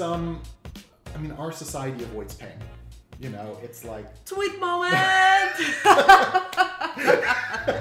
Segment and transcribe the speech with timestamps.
[0.00, 0.40] um,
[1.14, 2.50] I mean, our society avoids pain.
[3.20, 4.94] You know, it's like Tweet moment!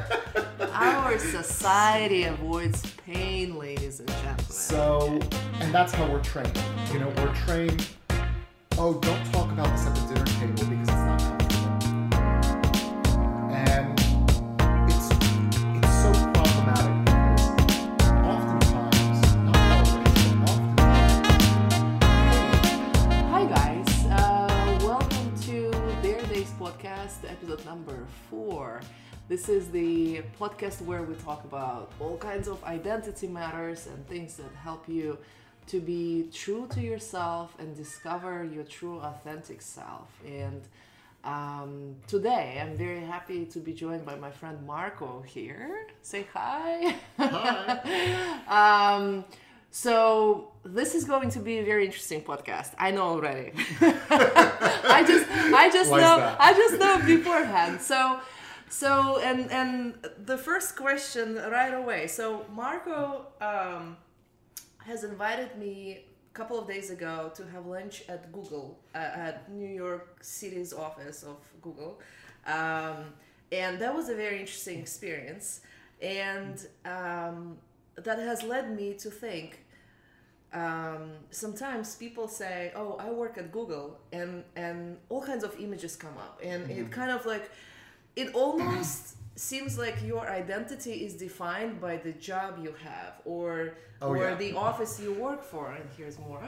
[0.73, 4.45] Our society avoids pain, ladies and gentlemen.
[4.45, 5.19] so,
[5.59, 6.57] and that's how we're trained.
[6.93, 7.87] You know, we're trained.
[8.77, 11.00] Oh, don't talk about this at the dinner table because
[29.31, 34.35] This is the podcast where we talk about all kinds of identity matters and things
[34.35, 35.17] that help you
[35.67, 40.09] to be true to yourself and discover your true, authentic self.
[40.27, 40.61] And
[41.23, 45.87] um, today, I'm very happy to be joined by my friend Marco here.
[46.01, 46.93] Say hi.
[48.49, 49.23] um,
[49.69, 52.73] so this is going to be a very interesting podcast.
[52.77, 53.53] I know already.
[53.79, 56.35] I just, I just Why know.
[56.37, 57.79] I just know beforehand.
[57.79, 58.19] So,
[58.71, 62.07] so, and and the first question right away.
[62.07, 63.97] So Marco um,
[64.79, 69.51] has invited me a couple of days ago to have lunch at Google uh, at
[69.51, 71.99] New York City's office of Google,
[72.47, 73.13] um,
[73.51, 75.61] and that was a very interesting experience,
[76.01, 77.57] and um,
[77.95, 79.65] that has led me to think
[80.53, 85.95] um, sometimes people say, "Oh, I work at Google," and and all kinds of images
[85.95, 86.81] come up, and Mm-hmm.
[86.81, 87.49] it kind of like
[88.15, 94.09] it almost seems like your identity is defined by the job you have or Oh,
[94.09, 94.35] or yeah.
[94.35, 95.71] the office you work for.
[95.71, 96.41] And here's more.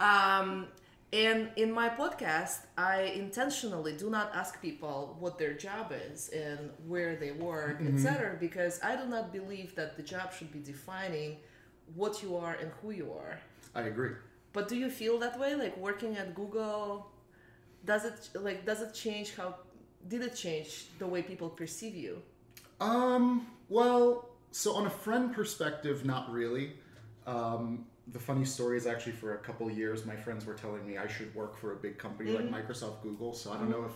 [0.00, 0.66] Um,
[1.12, 6.70] and in my podcast, I intentionally do not ask people what their job is and
[6.88, 7.96] where they work, Mm-hmm.
[7.96, 11.36] etc., because I do not believe that the job should be defining
[11.94, 13.38] what you are and who you are.
[13.74, 14.14] I agree.
[14.52, 15.54] But do you feel that way?
[15.54, 17.06] Like working at Google,
[17.84, 19.54] does it like does it change how?
[20.08, 22.22] Did it change the way people perceive you?
[22.80, 26.72] Um, well, so on a friend perspective, not really.
[27.26, 30.84] Um, the funny story is actually for a couple of years, my friends were telling
[30.86, 33.32] me I should work for a big company like Microsoft, Google.
[33.32, 33.92] So I don't know if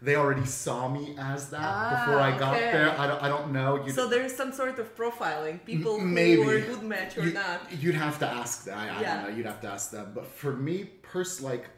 [0.00, 2.70] they already saw me as that Ah, before I got okay.
[2.70, 2.90] there.
[3.00, 3.84] I don't, I don't know.
[3.84, 7.18] You'd, So there is some sort of profiling, people maybe who are a good match
[7.18, 7.60] or you, not.
[7.80, 8.78] You'd have to ask them.
[8.78, 9.22] I, I Yeah.
[9.22, 9.36] don't know.
[9.36, 10.12] You'd have to ask them.
[10.14, 11.68] But for me, pers like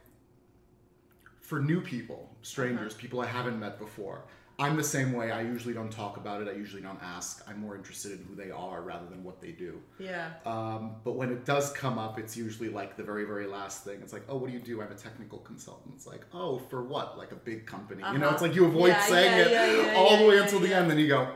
[1.41, 3.01] for new people, strangers, Uh-huh.
[3.01, 4.23] people I haven't met before,
[4.59, 5.31] I'm the same way.
[5.33, 6.49] I usually don't talk about it.
[6.49, 7.43] I usually don't ask.
[7.49, 9.81] I'm more interested in who they are rather than what they do.
[9.99, 10.29] Yeah.
[10.45, 14.01] Um, but when it does come up, it's usually like the very, very last thing.
[14.03, 14.83] It's like, oh, what do you do?
[14.83, 15.95] I'm a technical consultant.
[15.97, 17.17] It's like, oh, for what?
[17.17, 18.03] Like a big company.
[18.13, 18.35] You know, Uh-huh.
[18.35, 20.91] it's like you avoid Yeah, saying yeah, it yeah, all the way until the end.
[20.91, 21.29] Then you go,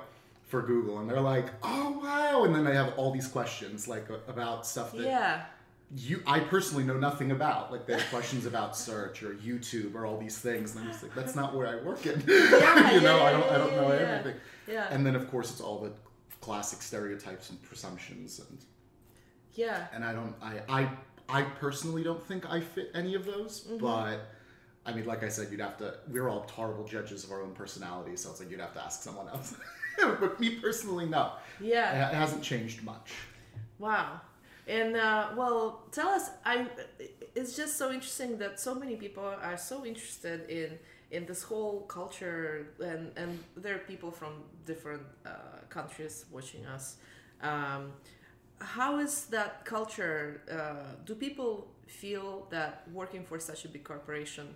[0.49, 0.99] for Google.
[0.99, 2.45] And they're like, oh, wow.
[2.45, 5.45] And then they have all these questions like about stuff that Yeah.
[5.97, 7.71] You I personally know nothing about.
[7.73, 10.75] Like they have questions about search or YouTube or all these things.
[10.75, 12.23] And I'm just like, that's not where I work in.
[12.29, 14.07] Yeah, you know, yeah, I don't I don't know yeah, yeah.
[14.19, 14.41] everything.
[14.67, 14.87] Yeah.
[14.91, 15.93] And then of course it's all the
[16.41, 18.59] classic stereotypes and presumptions and
[19.55, 19.87] yeah.
[19.93, 20.89] and I don't I I
[21.29, 23.79] I personally don't think I fit any of those, Mm-hmm.
[23.79, 24.19] but
[24.87, 25.95] I mean, like I said, you'd have to.
[26.09, 29.01] We're all horrible judges of our own personalities, so it's like you'd have to ask
[29.01, 29.55] someone else.
[29.99, 31.33] but me personally, no.
[31.61, 32.11] Yeah.
[32.11, 33.13] It hasn't changed much.
[33.79, 34.21] Wow.
[34.67, 36.31] And uh, well, tell us.
[36.45, 36.67] I.
[37.35, 40.79] It's just so interesting that so many people are so interested in
[41.11, 45.31] in this whole culture, and and there are people from different uh,
[45.69, 46.97] countries watching us.
[47.43, 47.93] Um,
[48.61, 50.43] how is that culture?
[50.51, 54.49] Uh, do people feel that working for such a big corporation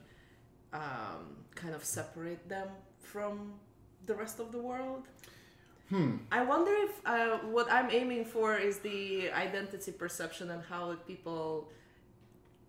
[0.72, 2.68] um, kind of separate them
[3.00, 3.54] from
[4.06, 5.08] the rest of the world?
[6.31, 11.69] I wonder if uh, what I'm aiming for is the identity perception and how people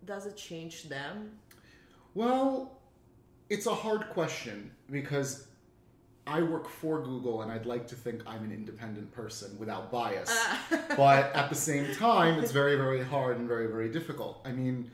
[0.06, 1.32] does it change them?
[2.14, 2.78] Well,
[3.50, 5.46] it's a hard question because
[6.26, 10.30] I work for Google and I'd like to think I'm an independent person without bias.
[10.96, 14.40] but at the same time, it's very, very hard and very, very difficult.
[14.44, 14.90] I mean,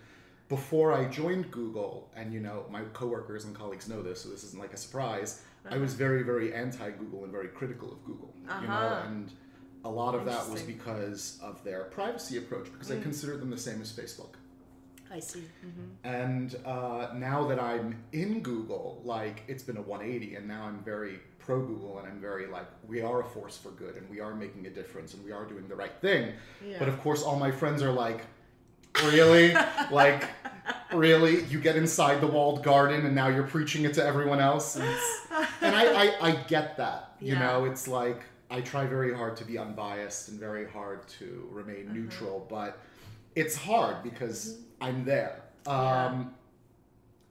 [0.49, 4.45] before I joined Google, and you know, my coworkers and colleagues know this, so this
[4.45, 8.33] isn't like a surprise, I was very, very anti Google and very critical of Google.
[8.63, 9.03] You know, Uh-huh.
[9.07, 9.33] and
[9.85, 13.59] a lot of that was because of their privacy approach, because I consider them the
[13.59, 14.35] same as Facebook.
[15.11, 15.45] I see.
[15.63, 20.65] hmm And uh, now that I'm in Google, like it's been a 180, and now
[20.65, 24.09] I'm very pro Google, and I'm very like we are a force for good, and
[24.11, 26.33] we are making a difference, and we are doing the right thing.
[26.67, 26.77] Yeah.
[26.81, 28.23] But of course, all my friends are like,
[29.05, 29.55] really,
[29.91, 30.29] like,
[30.93, 34.77] really, you get inside the walled garden, and now you're preaching it to everyone else,
[34.77, 35.27] and, it's-
[35.61, 37.15] and I, I I get that.
[37.21, 37.41] You Yeah.
[37.41, 41.87] know, it's like I try very hard to be unbiased and very hard to remain
[41.87, 41.95] Uh-huh.
[41.95, 42.79] neutral, but
[43.35, 45.43] it's hard because I'm there.
[45.67, 46.25] Um, Yeah.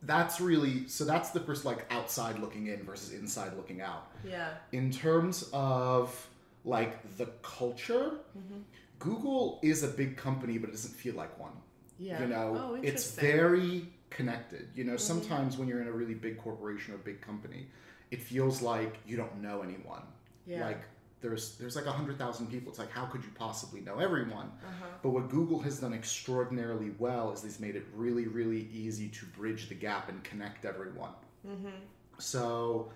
[0.03, 1.03] That's really so.
[1.03, 4.11] That's the first like outside looking in versus inside looking out.
[4.23, 4.49] Yeah.
[4.71, 6.27] In terms of
[6.63, 8.59] like the culture, Mm-hmm.
[8.99, 11.53] Google is a big company, but it doesn't feel like one.
[11.97, 12.21] Yeah.
[12.21, 13.11] You know, oh, it's.
[13.15, 14.69] Very connected.
[14.75, 17.67] You know, sometimes when you're in a really big corporation or big company,
[18.11, 20.03] it feels like you don't know anyone.
[20.47, 20.65] Yeah.
[20.65, 20.81] Like
[21.21, 22.69] there's there's like a hundred thousand people.
[22.69, 24.51] It's like how could you possibly know everyone?
[24.65, 24.85] Uh-huh.
[25.01, 29.25] But what Google has done extraordinarily well is they've made it really really easy to
[29.37, 31.11] bridge the gap and connect everyone.
[31.47, 31.75] Mm-hmm.
[32.19, 32.91] So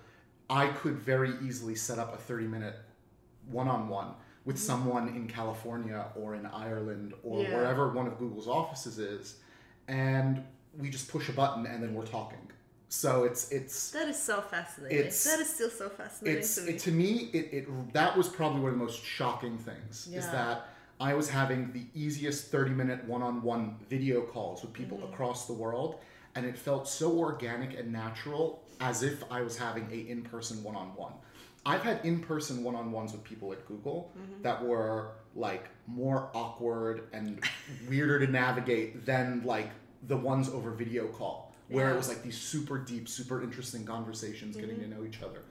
[0.49, 2.75] I could very easily set up a 30 minute
[3.49, 4.13] one on one
[4.49, 7.53] with someone in California or in Ireland or Yeah.
[7.55, 9.35] wherever one of Google's offices is,
[9.87, 10.43] and
[10.75, 12.39] we just push a button and then we're talking.
[12.87, 14.97] So it's it's That is so fascinating.
[14.97, 16.69] It's- that is still so fascinating it's to me.
[16.73, 20.25] it, to me it, it that was probably one of the most shocking things is
[20.37, 20.57] that
[20.99, 25.13] I was having the easiest 30 minute one-on-one video calls with people Mm-hmm.
[25.13, 25.91] across the world
[26.33, 31.13] and it felt so organic and natural as if I was having a in-person one-on-one.
[31.69, 34.41] I've had in-person one-on-ones with people at Google Mm-hmm.
[34.43, 37.43] that were like more awkward and
[37.87, 39.69] weirder to navigate than like
[40.07, 41.93] the ones over video call where Yeah.
[41.93, 44.91] it was like these super deep, super interesting conversations getting Mm-hmm.
[44.91, 45.41] to know each other.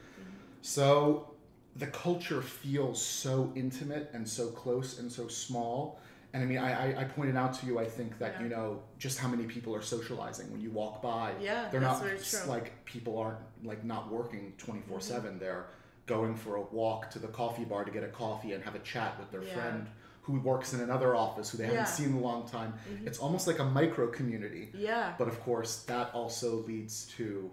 [0.62, 1.34] So
[1.76, 6.00] the culture feels so intimate and so close and so small.
[6.32, 8.42] And I mean, I, I, I pointed out to you, I think that, Yeah.
[8.42, 11.32] you know, just how many people are socializing when you walk by.
[11.40, 12.02] Yeah, They're not
[12.48, 15.38] like people aren't like not working 24 7.
[15.38, 15.66] They're
[16.08, 18.80] going for a walk to the coffee bar to get a coffee and have a
[18.80, 19.54] chat with their Yeah.
[19.54, 19.86] friend
[20.22, 21.70] who works in another office who they Yeah.
[21.70, 21.78] Mm-hmm.
[21.78, 22.74] haven't seen in a long time.
[23.06, 24.70] It's almost like a micro community.
[24.74, 25.14] yeah.
[25.18, 27.50] But of course, that also leads to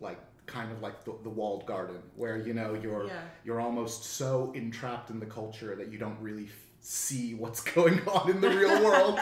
[0.00, 3.22] like kind of like the, the walled garden, where you know you're Yeah.
[3.44, 6.46] you're almost so entrapped in the culture that you don't really
[6.88, 9.18] see what's going on in the real world.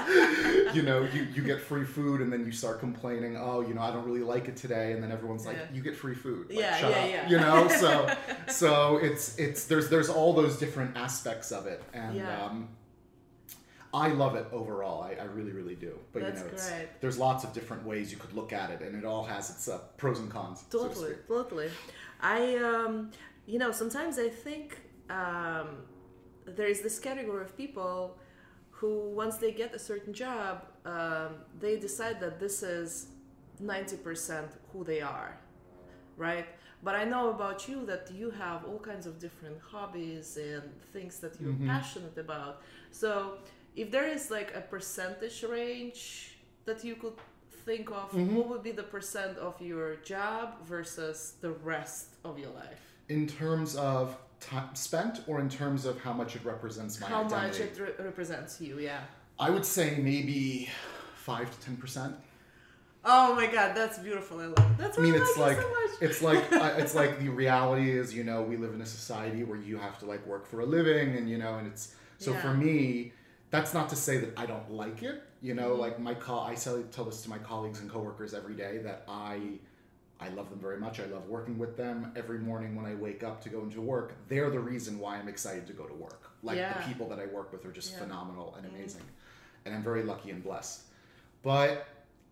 [0.74, 3.80] you know, you, you get free food and then you start complaining, oh, you know,
[3.80, 5.66] I don't really like it today, and then everyone's like, Yeah.
[5.76, 6.50] you get free food.
[6.50, 7.08] Like, Yeah, shut yeah, up.
[7.10, 7.28] yeah.
[7.30, 8.14] You know, so
[8.48, 12.44] so it's it's there's there's all those different aspects of it, and Yeah.
[12.44, 12.68] um,
[13.94, 15.02] I love it overall.
[15.02, 15.98] I, I really, really do.
[16.12, 17.00] But That's you know, it's, great.
[17.00, 19.68] there's lots of different ways you could look at it, and it all has its
[19.68, 20.64] uh, pros and cons.
[20.68, 21.70] so to Totally, totally.
[22.20, 23.10] I, um,
[23.46, 24.78] you know, sometimes I think
[25.08, 25.68] um,
[26.46, 28.18] there is this category of people
[28.70, 33.06] who, once they get a certain job, um, they decide that this is
[33.62, 35.38] 90% who they are,
[36.16, 36.46] right?
[36.82, 40.62] But I know about you that you have all kinds of different hobbies and
[40.92, 41.68] things that you're Mm-hmm.
[41.68, 42.62] passionate about.
[42.90, 43.38] So,
[43.76, 46.36] if there is like a percentage range
[46.66, 47.14] that you could
[47.64, 48.34] think of, Mm-hmm.
[48.36, 52.82] what would be the percent of your job versus the rest of your life?
[53.08, 57.22] In terms of time spent, or in terms of how much it represents my How
[57.24, 59.00] much it re- represents you, yeah.
[59.38, 60.68] I would say maybe
[61.14, 62.14] five to ten percent.
[63.06, 64.40] Oh my god, that's beautiful.
[64.40, 64.78] I love it.
[64.78, 65.90] That's I mean, I it's like, like so much.
[66.00, 69.44] it's like uh, it's like the reality is, you know, we live in a society
[69.44, 72.32] where you have to like work for a living, and you know, and it's so
[72.32, 72.40] Yeah.
[72.40, 73.12] for me,
[73.50, 75.22] that's not to say that I don't like it.
[75.42, 75.80] You know, Mm-hmm.
[75.80, 79.04] like my co- I tell, tell this to my colleagues and coworkers every day that
[79.06, 79.58] I
[80.20, 81.00] I love them very much.
[81.00, 82.12] I love working with them.
[82.16, 85.28] Every morning when I wake up to go into work, they're the reason why I'm
[85.28, 86.30] excited to go to work.
[86.42, 86.78] Like Yeah.
[86.78, 87.98] the people that I work with are just Yeah.
[87.98, 89.02] phenomenal and amazing,
[89.64, 90.82] and I'm very lucky and blessed.
[91.42, 91.86] But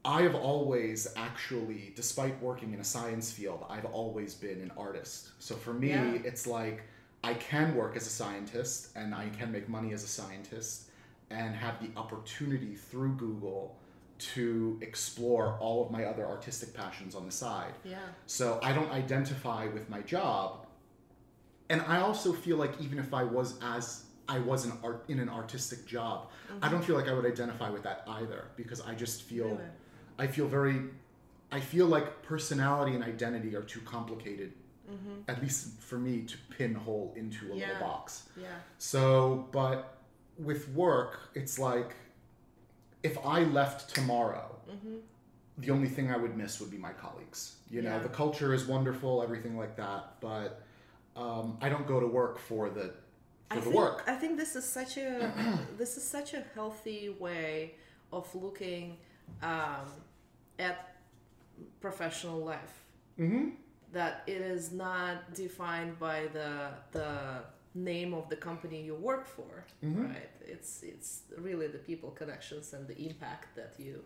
[0.04, 5.30] I have always actually, despite working in a science field, I've always been an artist.
[5.38, 6.14] So for me, Yeah.
[6.24, 6.82] it's like
[7.24, 10.88] I can work as a scientist and I can make money as a scientist
[11.30, 13.76] and have the opportunity through Google
[14.34, 17.74] to explore all of my other artistic passions on the side.
[17.84, 17.98] Yeah.
[18.26, 20.66] So I don't identify with my job.
[21.68, 25.18] And I also feel like even if I was as I was an art in
[25.18, 26.28] an artistic job,
[26.60, 29.64] I don't feel like I would identify with that either because I just feel Really?
[30.18, 30.76] I feel very
[31.50, 34.52] I feel like personality and identity are too complicated
[35.26, 37.58] at least for me to pinhole into a Mm-hmm.
[37.58, 37.66] Yeah.
[37.72, 38.28] little box.
[38.36, 38.48] Yeah.
[38.76, 39.96] So, but
[40.38, 41.94] with work, it's like
[43.02, 44.54] if I left tomorrow,
[45.59, 47.56] the only thing I would miss would be my colleagues.
[47.71, 47.99] You know, Yeah.
[47.99, 50.62] the culture is wonderful, everything like that, but
[51.16, 52.92] um, I don't go to work for the for
[53.50, 54.04] I the think, work.
[54.06, 55.30] I think this is such a
[55.78, 57.75] this is such a healthy way
[58.12, 58.97] of looking
[59.42, 59.87] um,
[60.59, 60.97] at
[61.80, 62.85] professional life.
[63.18, 63.50] Mm-hmm.
[63.92, 67.09] That it is not defined by the the
[67.74, 70.02] name of the company you work for, Mm-hmm.
[70.06, 70.30] right?
[70.46, 74.02] It's it's really the people connections and the impact that you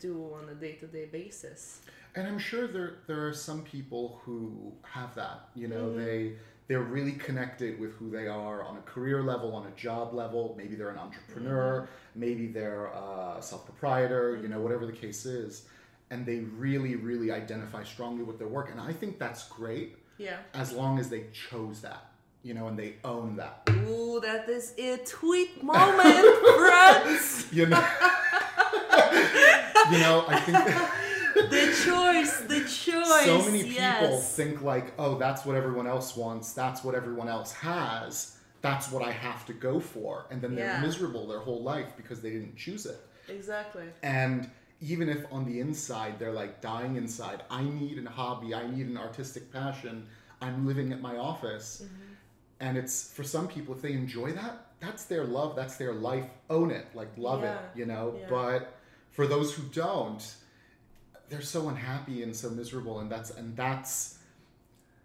[0.00, 1.80] do on a day to day basis.
[2.14, 5.48] And I'm sure there there are some people who have that.
[5.54, 6.04] You know, Mm-hmm.
[6.04, 6.32] they
[6.68, 10.54] they're really connected with who they are on a career level, on a job level.
[10.58, 12.20] Maybe they're an entrepreneur, Mm-hmm.
[12.20, 15.66] maybe they're a self proprietor, you know, whatever the case is.
[16.10, 18.70] And they really, really identify strongly with their work.
[18.70, 20.38] And I think that's great Yeah.
[20.54, 22.07] as long as they chose that,
[22.42, 23.68] you know, and they own that.
[23.88, 26.26] Ooh, that is a tweet moment,
[26.56, 27.46] friends.
[27.52, 27.78] You know,
[29.90, 30.94] you know, I think that
[31.34, 33.24] The choice, the choice.
[33.24, 34.34] so many people yes.
[34.34, 39.04] think like, oh, that's what everyone else wants, that's what everyone else has, that's what
[39.04, 40.26] I have to go for.
[40.30, 40.80] And then they're Yeah.
[40.80, 42.98] miserable their whole life because they didn't choose it.
[43.28, 43.84] Exactly.
[44.02, 48.68] And even if on the inside they're like dying inside, I need a hobby, I
[48.68, 50.06] need an artistic passion,
[50.42, 51.82] I'm living at my office.
[51.84, 52.07] Mm-hmm.
[52.60, 56.24] And it's for some people, if they enjoy that, that's their love, that's their life.
[56.50, 57.54] Own it, like love Yeah.
[57.54, 58.14] it, you know?
[58.18, 58.26] Yeah.
[58.28, 58.74] But
[59.10, 60.22] for those who don't,
[61.28, 64.16] they're so unhappy and so miserable and that's and that's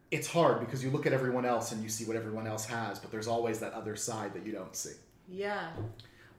[0.09, 2.97] it's hard because you look at everyone else and you see what everyone else has,
[2.99, 4.93] but there's always that other side that you don't see.
[5.27, 5.69] Yeah.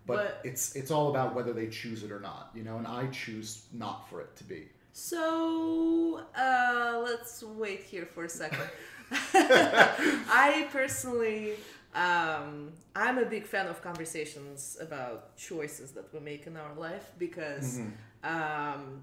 [0.06, 2.76] But, But- it's it's all about whether they choose it or not, you know.
[2.78, 4.68] And I choose not for it to be.
[4.92, 8.61] So uh, let's wait here for a second.
[9.34, 11.52] I personally,
[11.94, 17.12] um, I'm a big fan of conversations about choices that we make in our life
[17.18, 17.80] because
[18.23, 19.02] um,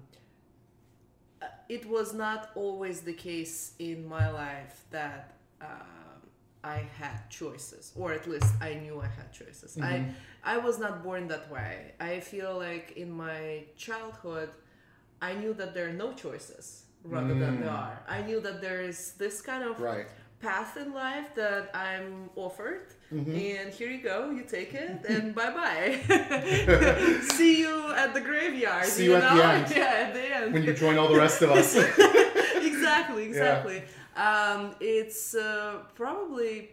[1.40, 5.68] uh, it was not always the case in my life that um,
[6.64, 9.78] I had choices, or at least I knew I had choices.
[9.80, 10.04] I
[10.44, 11.92] I was not born that way.
[12.00, 14.50] I feel like in my childhood,
[15.20, 18.00] I knew that there are no choices rather than there are.
[18.08, 20.06] I knew that there is this kind of Right.
[20.40, 23.36] path in life that I'm offered, Mm-hmm.
[23.60, 25.90] and here you go, you take it, and bye bye.
[27.36, 28.86] See you at the graveyard.
[28.86, 29.66] See you at the end.
[29.76, 31.76] Yeah, at the end When you join all the rest of us.
[32.70, 33.82] exactly, exactly.
[34.16, 36.70] Um, it's uh, probably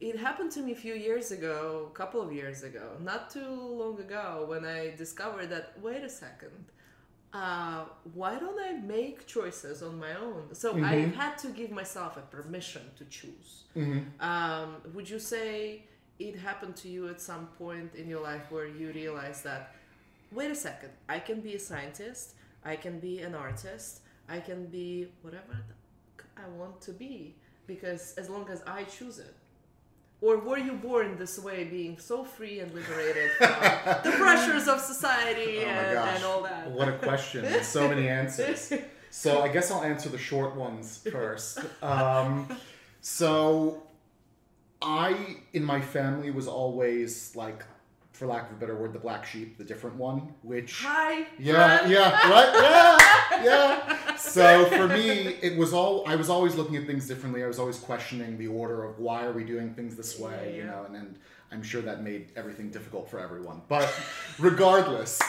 [0.00, 3.48] it happened to me a few years ago, a couple of years ago, not too
[3.80, 6.66] long ago, when I discovered that wait a second,
[7.32, 10.54] uh, why don't I make choices on my own?
[10.54, 13.64] So I had to give myself a permission to choose.
[14.20, 15.84] Um, would you say
[16.18, 19.74] it happened to you at some point in your life where you realized that
[20.32, 24.66] wait a second, I can be a scientist, I can be an artist, I can
[24.66, 25.56] be whatever
[26.36, 27.34] I want to be
[27.66, 29.34] because as long as I choose it.
[30.20, 33.50] Or were you born this way, being so free and liberated from
[34.04, 36.70] the pressures of society Oh and, and all that?
[36.70, 37.62] What a question.
[37.62, 38.72] so many answers.
[39.10, 41.60] So I guess I'll answer the short ones first.
[41.82, 42.48] Um,
[43.00, 43.82] so
[44.82, 47.64] I, in my family, was always like,
[48.18, 50.82] for lack of a better word, the black sheep, the different one, which.
[50.82, 51.24] Hi.
[51.38, 51.92] Yeah, friend.
[51.92, 52.52] yeah, right,
[53.40, 54.16] yeah, yeah.
[54.16, 55.10] So for me,
[55.40, 57.44] it was all I was always looking at things differently.
[57.44, 60.64] I was always questioning the order of why are we doing things this way, you
[60.64, 60.70] Yeah.
[60.70, 61.16] know, and then
[61.52, 63.62] I'm sure that made everything difficult for everyone.
[63.68, 63.88] But
[64.38, 65.20] regardless,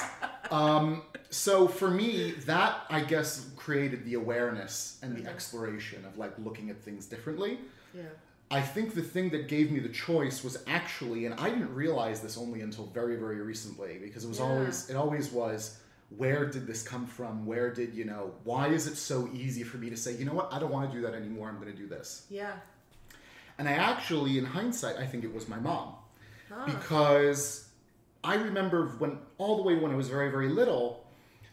[0.51, 6.34] um, so for me, that I guess created the awareness and the exploration of like
[6.39, 7.60] looking at things differently.
[7.93, 8.03] Yeah.
[8.51, 12.20] I think the thing that gave me the choice was actually, and I didn't realize
[12.22, 14.46] this only until very, very recently, because it was Yeah.
[14.46, 15.77] always, it always was,
[16.18, 17.46] where did this come from?
[17.46, 20.34] Where did, you know, why is it so easy for me to say, you know
[20.34, 22.25] what, I don't want to do that anymore, I'm going to do this?
[22.29, 22.53] Yeah.
[23.60, 25.94] And I actually, in hindsight, I think it was my mom.
[26.51, 26.65] Ah.
[26.65, 27.70] Because
[28.24, 31.06] I remember when, all the way when I was very, very little,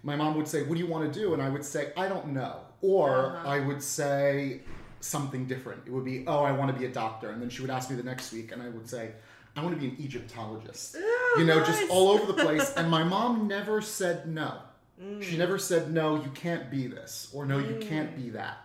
[0.03, 1.35] my mom would say, What do you want to do?
[1.35, 2.61] And I would say, I don't know.
[2.81, 3.49] Or Uh-huh.
[3.49, 4.63] I would say
[5.07, 5.83] something different.
[5.87, 7.31] It would be, Oh, I want to be a doctor.
[7.31, 9.13] And then she would ask me the next week, and I would say,
[9.57, 10.97] I want to be an Egyptologist.
[11.39, 11.67] You know, nice.
[11.69, 12.75] just all over the place.
[12.77, 14.59] And my mom never said no.
[15.03, 15.23] Mm.
[15.23, 18.59] She never said, No, you can't be this, or No, you can't be that.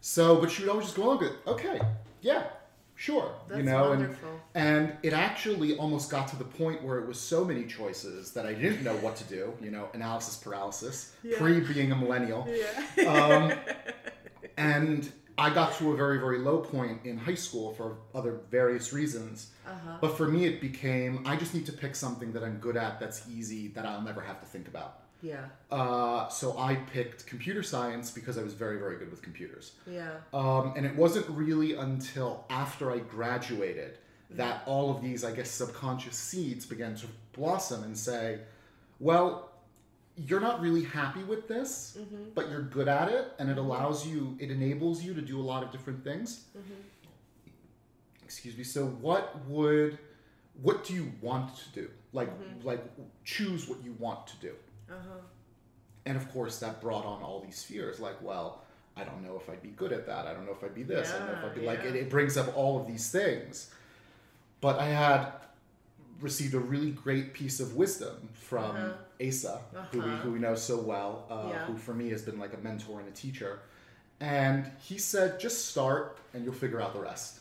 [0.00, 1.36] So, but she would always just go along with it.
[1.46, 1.80] Okay,
[2.22, 2.44] yeah,
[2.94, 3.32] sure.
[3.48, 4.28] That's you know, and wonderful.
[4.54, 8.46] and it actually almost got to the point where it was so many choices that
[8.46, 9.52] I didn't know what to do.
[9.62, 11.36] You know, analysis paralysis, Yeah.
[11.38, 12.46] pre being a millennial.
[12.96, 13.04] Yeah.
[13.06, 13.52] Um,
[14.56, 18.92] and I got to a very, very low point in high school for other various
[18.92, 19.50] reasons.
[19.66, 19.96] Uh-huh.
[20.00, 23.00] But for me, it became I just need to pick something that I'm good at,
[23.00, 25.00] that's easy, that I'll never have to think about.
[25.22, 25.44] Yeah.
[25.70, 29.72] Uh, so I picked computer science because I was very, very good with computers.
[29.86, 30.12] Yeah.
[30.32, 33.98] Um, and it wasn't really until after I graduated
[34.30, 38.38] that all of these, I guess, subconscious seeds began to blossom and say,
[39.00, 39.49] well,
[40.26, 41.96] you're not really happy with this,
[42.34, 45.42] but you're good at it, and it allows you, it enables you to do a
[45.52, 46.44] lot of different things.
[48.24, 48.64] Excuse me.
[48.64, 49.98] So, what would,
[50.62, 51.90] what do you want to do?
[52.12, 52.30] Like,
[52.62, 52.82] like,
[53.24, 54.52] choose what you want to do.
[54.90, 54.98] Uh-huh.
[56.06, 58.62] And of course, that brought on all these fears like, well,
[58.96, 60.26] I don't know if I'd be good at that.
[60.26, 61.12] I don't know if I'd be this.
[61.12, 63.70] I don't know if I'd be like it, it brings up all of these things.
[64.60, 65.32] But I had
[66.20, 68.92] received a really great piece of wisdom from Uh-huh.
[69.26, 69.60] Asa,
[69.92, 70.16] who, we, Uh-huh.
[70.22, 71.64] who we know so well, uh, Yeah.
[71.66, 73.60] who for me has been like a mentor and a teacher.
[74.20, 77.38] And he said, just start and you'll figure out the rest.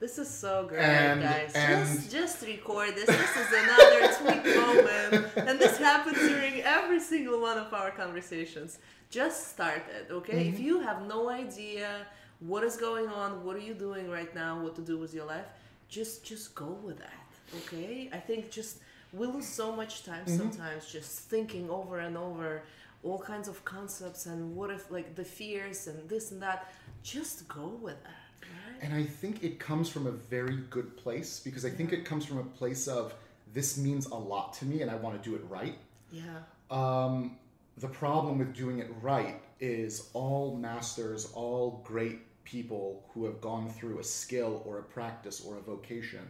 [0.00, 1.52] This is so great, And- guys.
[1.54, 3.06] and- just just record this.
[3.06, 8.78] This is another tweet moment, and this happens during every single one of our conversations.
[9.10, 10.48] Just start it, okay?
[10.48, 12.06] If you have no idea
[12.40, 15.26] what is going on, what are you doing right now, what to do with your
[15.26, 15.46] life,
[15.88, 17.22] just just go with that,
[17.58, 18.10] okay?
[18.12, 18.78] I think just
[19.12, 22.62] we lose so much time sometimes just thinking over and over
[23.02, 26.72] all kinds of concepts and what if like the fears and this and that.
[27.02, 28.10] Just go with that,
[28.42, 28.78] right?
[28.80, 32.24] And I think it comes from a very good place because I think it comes
[32.24, 33.14] from a place of
[33.52, 35.76] this means a lot to me and I want to do it right.
[36.12, 36.22] Yeah.
[36.70, 37.36] Um,
[37.78, 43.68] the problem with doing it right is all masters, all great people who have gone
[43.68, 46.20] through a skill or a practice or a vocation,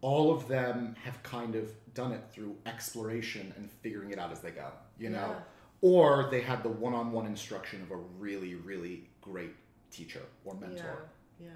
[0.00, 4.40] all of them have kind of done it through exploration and figuring it out as
[4.40, 4.66] they go,
[4.98, 5.28] you know?
[5.30, 5.40] Yeah.
[5.80, 9.54] Or they had the one on one instruction of a really, really great
[9.90, 11.06] teacher or mentor.
[11.40, 11.46] Yeah.
[11.46, 11.52] Yeah.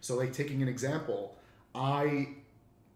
[0.00, 1.36] So, like taking an example,
[1.74, 2.28] I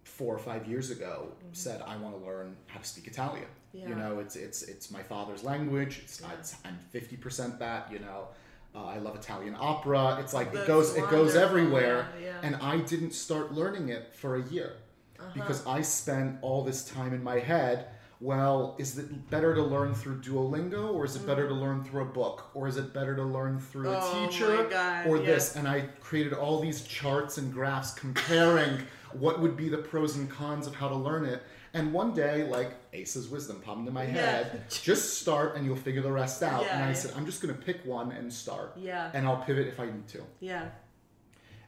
[0.05, 3.47] four or five years ago said I want to learn how to speak Italian.
[3.73, 3.89] Yeah.
[3.91, 6.01] You know, it's it's it's my father's language.
[6.03, 6.33] It's, Yeah.
[6.39, 7.93] it's I'm fifty percent that.
[7.93, 8.29] You know,
[8.75, 10.19] uh, I love Italian opera.
[10.21, 12.09] It's like it That's goes it goes everywhere.
[12.21, 12.41] yeah, yeah.
[12.43, 14.73] And I didn't start learning it for a year
[15.19, 15.31] Uh-huh.
[15.35, 17.89] because I spent all this time in my head.
[18.21, 22.03] Well, is it better to learn through Duolingo, or is it better to learn through
[22.03, 24.01] a book, or is it better to learn through a Mm.
[24.03, 25.27] Oh teacher, God, or yes.
[25.27, 25.57] this?
[25.57, 28.81] And I created all these charts and graphs comparing
[29.13, 31.43] what would be the pros and cons of how to learn it.
[31.75, 34.13] And one day, like Ace's wisdom popped into my Yeah.
[34.15, 36.63] head, just start and you'll figure the rest out.
[36.65, 36.93] Yeah, and I yeah.
[36.95, 38.73] said, I'm just going to pick one and start.
[38.77, 39.11] Yeah.
[39.15, 40.23] And I'll pivot if I need to.
[40.41, 40.71] Yeah.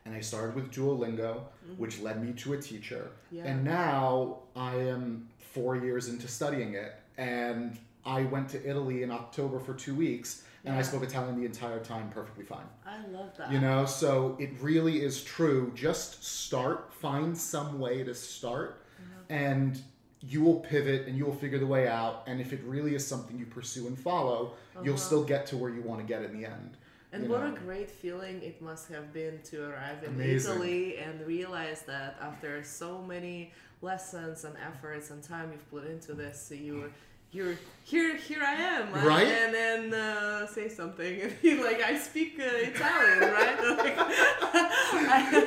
[0.04, 1.42] And I started with Duolingo,
[1.76, 3.10] which led me to a teacher.
[3.26, 3.36] Mm-hmm.
[3.36, 3.44] Yeah.
[3.44, 6.94] And now I am four years into studying it.
[7.18, 11.46] And I went to Italy in October for two weeks, and I spoke Italian the
[11.46, 12.66] entire time perfectly fine.
[12.86, 13.52] I love that.
[13.52, 15.72] You know, so it really is true.
[15.74, 18.84] Just start, find some way to start,
[19.28, 19.80] and
[20.22, 22.24] you will pivot and you will figure the way out.
[22.26, 25.70] And if it really is something you pursue and follow, you'll still get to where
[25.70, 26.76] you want to get in the end.
[27.12, 27.54] And what know?
[27.54, 30.52] a great feeling it must have been to arrive in Amazing.
[30.52, 36.14] Italy and realize that after so many lessons and efforts and time you've put into
[36.14, 36.90] this, you're
[37.32, 38.16] you're here.
[38.16, 39.26] Here I am, Right?
[39.26, 43.58] And then uh, say something, and be like, I speak uh, Italian, right?
[43.78, 45.46] Like, I-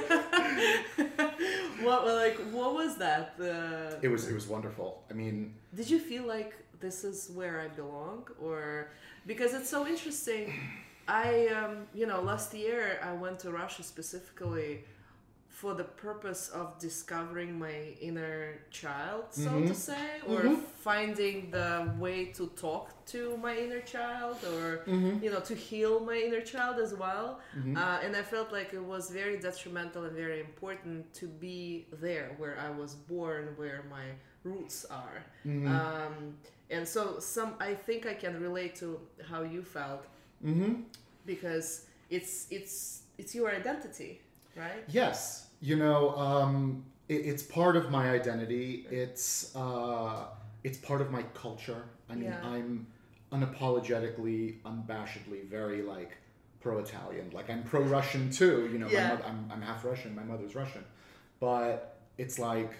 [1.84, 3.36] what like what was that?
[3.39, 5.04] Uh, It was it was wonderful.
[5.12, 8.89] I mean, did you feel like this is where I belong, or
[9.28, 10.54] because it's so interesting?
[11.08, 14.86] I, um, you know, last year I went to Russia specifically
[15.50, 19.68] for the purpose of discovering my inner child, so Mm-hmm.
[19.68, 25.24] to say, or finding the way to talk to my inner child, or Mm-hmm.
[25.24, 27.39] you know, to heal my inner child as well.
[27.78, 32.32] Uh, and I felt like it was very detrimental and very important to be there,
[32.38, 34.06] where I was born, where my
[34.44, 35.24] roots are.
[35.46, 35.68] Mm-hmm.
[35.68, 36.36] Um,
[36.72, 40.04] and so, some I think I can relate to how you felt
[40.43, 40.73] mm-hmm.
[41.25, 44.21] because it's it's it's your identity,
[44.56, 44.84] right?
[44.88, 48.86] Yes, you know, um, it, it's part of my identity.
[48.89, 50.25] It's uh,
[50.63, 51.84] it's part of my culture.
[52.10, 52.39] I mean, Yeah.
[52.43, 52.88] I'm
[53.32, 56.17] unapologetically, unabashedly very like
[56.62, 57.32] pro-Italian.
[57.34, 58.69] Like I'm pro-Russian too.
[58.71, 59.10] You know, Yeah.
[59.10, 60.15] my mo- I'm I'm half Russian.
[60.15, 60.84] My mother's Russian,
[61.39, 62.71] but it's like.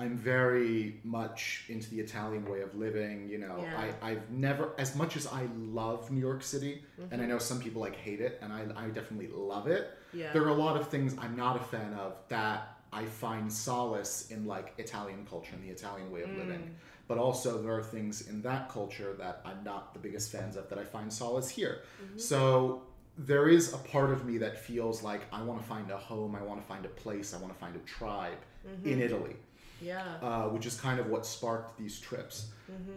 [0.00, 3.28] I'm very much into the Italian way of living.
[3.28, 3.84] You know, Yeah.
[4.02, 5.42] I, I've never, as much as I
[5.80, 7.28] love New York City, and I Mm-hmm.
[7.28, 10.32] know some people like hate it, and I, I definitely love it Yeah.
[10.34, 12.58] there are a lot of things I'm not a fan of that
[12.92, 16.62] I find solace in like Italian culture and the Italian way of living.
[16.62, 16.74] Mm.
[17.06, 20.64] But also there are things in that culture that I'm not the biggest fans of
[20.70, 21.74] that I find solace here.
[22.02, 22.18] Mm-hmm.
[22.18, 22.82] So
[23.18, 26.32] there is a part of me that feels like I want to find a home,
[26.40, 28.88] I want to find a place, I want to find a tribe mm-hmm.
[28.88, 29.36] in Italy
[29.80, 30.04] yeah.
[30.22, 32.48] uh, which is kind of what sparked these trips.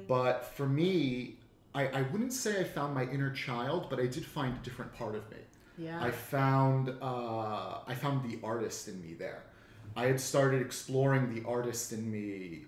[0.07, 1.37] But for me,
[1.73, 4.93] I, I wouldn't say I found my inner child, but I did find a different
[4.93, 5.37] part of me.
[5.77, 6.03] Yeah.
[6.03, 9.41] I found uh, I found the artist in me there.
[9.95, 12.65] I had started exploring the artist in me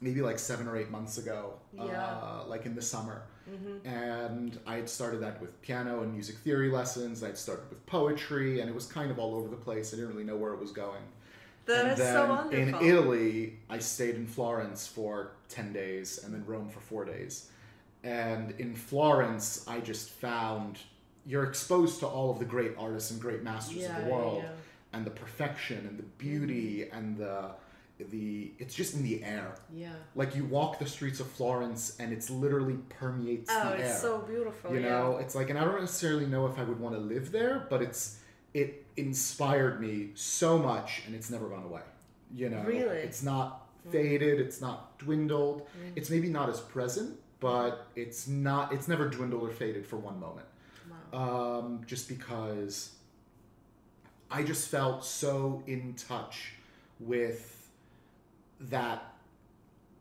[0.00, 1.82] maybe like seven or eight months ago, Yeah.
[1.82, 1.94] Mm-hmm.
[2.40, 3.22] uh, like in the summer.
[3.84, 7.22] And I had started that with piano and music theory lessons.
[7.22, 9.92] I'd started with poetry, and it was kind of all over the place.
[9.92, 11.02] I didn't really know where it was going.
[11.66, 12.80] That and is then so wonderful.
[12.80, 17.50] in Italy, I stayed in Florence for 10 days and then Rome for four days.
[18.04, 20.78] And in Florence, I just found
[21.24, 24.42] you're exposed to all of the great artists and great masters Yeah, of the world
[24.42, 24.50] yeah.
[24.92, 26.98] and the perfection and the beauty mm-hmm.
[26.98, 27.50] and the
[28.10, 29.54] the it's just in the air.
[29.72, 29.92] Yeah.
[30.16, 33.84] Like you walk the streets of Florence and it's literally permeates Oh, the air.
[33.84, 34.74] it's so beautiful.
[34.74, 34.88] you yeah.
[34.88, 37.64] know, it's like and I don't necessarily know if I would want to live there,
[37.70, 38.18] but it's
[38.54, 41.80] it inspired me so much and it's never gone away.
[42.34, 42.98] You know, Really?
[42.98, 45.62] it's not faded, it's not dwindled.
[45.62, 45.92] Mm.
[45.96, 50.18] It's maybe not as present, but it's not it's never dwindled or faded for one
[50.20, 50.46] moment
[51.12, 51.58] Wow.
[51.58, 52.94] um, just because
[54.30, 56.52] I just felt so in touch
[57.00, 57.68] with
[58.60, 59.02] that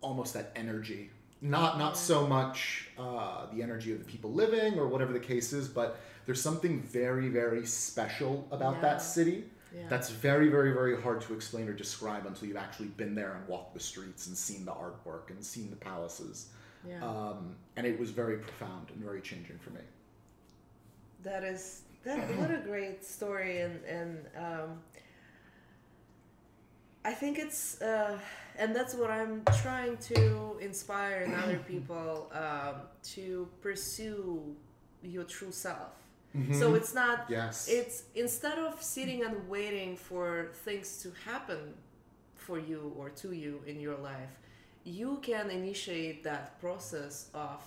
[0.01, 1.09] almost that energy.
[1.41, 5.53] Not not so much uh, the energy of the people living or whatever the case
[5.53, 8.81] is, but there's something very very special about Yeah.
[8.81, 9.45] that city.
[9.75, 9.87] Yeah.
[9.89, 13.47] That's very very very hard to explain or describe until you've actually been there and
[13.47, 16.49] walked the streets and seen the artwork and seen the palaces.
[16.87, 17.03] yeah.
[17.05, 19.81] Um, and it was very profound and very changing for me.
[21.23, 22.17] That is that.
[22.37, 24.81] What a great story, and and um,
[27.05, 28.17] I think it's uh,
[28.57, 32.75] and that's what I'm trying to inspire in other people um,
[33.15, 34.55] to pursue
[35.03, 35.93] your true self.
[36.53, 37.25] So it's not.
[37.29, 37.67] Yes.
[37.69, 41.73] It's instead of sitting and waiting for things to happen
[42.35, 44.33] for you or to you in your life,
[44.85, 47.59] you can initiate that process of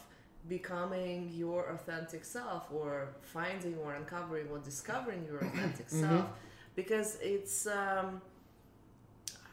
[0.49, 6.27] becoming your authentic self or finding or uncovering or discovering your authentic self
[6.75, 8.21] because it's um,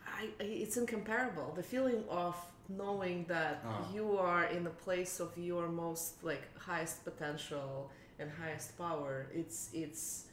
[0.08, 2.36] I, I- it's incomparable the feeling of
[2.70, 3.86] knowing that Ah.
[3.94, 7.90] you are in the place of your most like highest potential
[8.22, 10.26] and highest power it's it's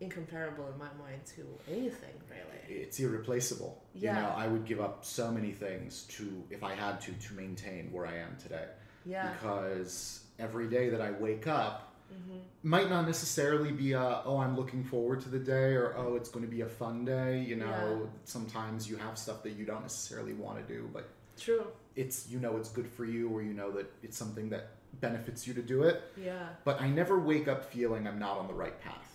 [0.00, 3.82] incomparable in my mind to anything really it's irreplaceable.
[3.94, 4.16] Yeah.
[4.16, 7.34] You know, I would give up so many things to, if I had to, to
[7.34, 8.66] maintain where I am today.
[9.04, 12.38] yeah Because every day that I wake up Mm-hmm.
[12.62, 16.28] might not necessarily be a, oh, I'm looking forward to the day or, oh, it's
[16.28, 17.40] going to be a fun day.
[17.42, 17.66] You know,
[18.02, 18.08] Yeah.
[18.24, 21.64] sometimes you have stuff that you don't necessarily want to do, but true
[21.96, 24.68] it's, you know, it's good for you or you know that it's something that
[25.00, 26.02] benefits you to do it.
[26.16, 29.12] yeah But I never wake up feeling I'm not on the right path.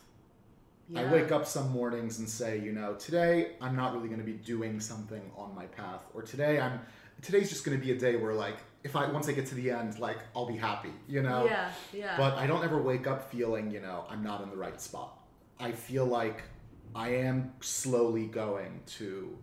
[0.93, 4.25] I wake up some mornings and say, you know, today I'm not really going to
[4.25, 6.81] be doing something on my path, or today I'm
[7.21, 9.55] today's just going to be a day where like if I once I get to
[9.55, 11.45] the end, like I'll be happy, you know.
[11.45, 14.57] yeah yeah But I don't ever wake up feeling, you know, I'm not in the
[14.57, 15.17] right spot.
[15.59, 16.43] I feel like
[16.93, 19.37] I am slowly going to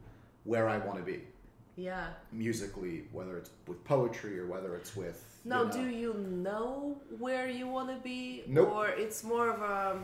[0.45, 1.23] where I want to be
[1.77, 5.28] yeah musically, whether it's with poetry or whether it's with.
[5.45, 8.71] You Now, know- do you know where you want to be, Nope.
[8.73, 9.99] or it's more of a,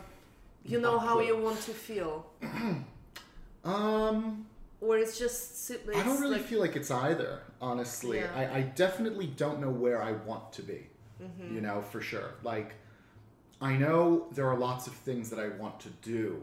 [0.65, 2.27] you know how you want to feel,
[3.65, 4.47] Um.
[4.81, 8.19] or it's just it's I don't really like, feel like it's either, honestly.
[8.19, 8.31] Yeah.
[8.37, 10.87] I, I definitely don't know where I want to be,
[11.23, 11.55] Mm-hmm.
[11.55, 12.31] you know, for sure.
[12.43, 12.75] Like,
[13.61, 16.41] I know there are lots of things that I want to do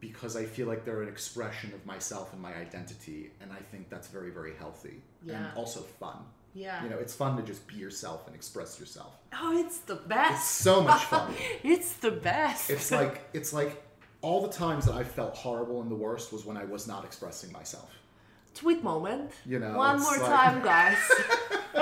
[0.00, 3.88] because I feel like they're an expression of myself and my identity, and I think
[3.88, 5.36] that's very, very healthy Yeah.
[5.36, 6.18] and also fun.
[6.56, 6.82] Yeah.
[6.82, 9.12] You know, it's fun to just be yourself and express yourself.
[9.40, 10.32] oh, it's the best.
[10.34, 11.34] It's so much fun.
[11.62, 12.70] it's the best.
[12.70, 13.82] it's like it's like
[14.22, 17.04] all the times that I felt horrible and the worst was when I was not
[17.04, 17.90] expressing myself.
[18.54, 19.30] tweet moment.
[19.52, 20.98] You know, one more like- time, guys.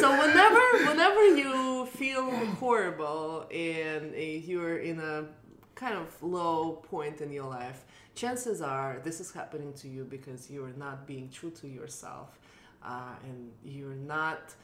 [0.00, 5.24] so whenever whenever you feel horrible and uh, you're in a
[5.74, 10.50] kind of low point in your life, chances are this is happening to you because
[10.50, 12.38] you're not being true to yourself,
[12.84, 14.54] uh, and you're not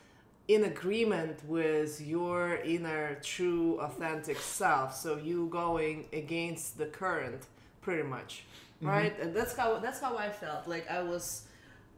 [0.49, 4.95] in agreement with your inner, true, authentic self.
[4.95, 7.47] So you going against the current,
[7.81, 8.45] pretty much,
[8.81, 9.19] right?
[9.21, 10.69] And that's how that's how I felt.
[10.69, 11.47] Like I was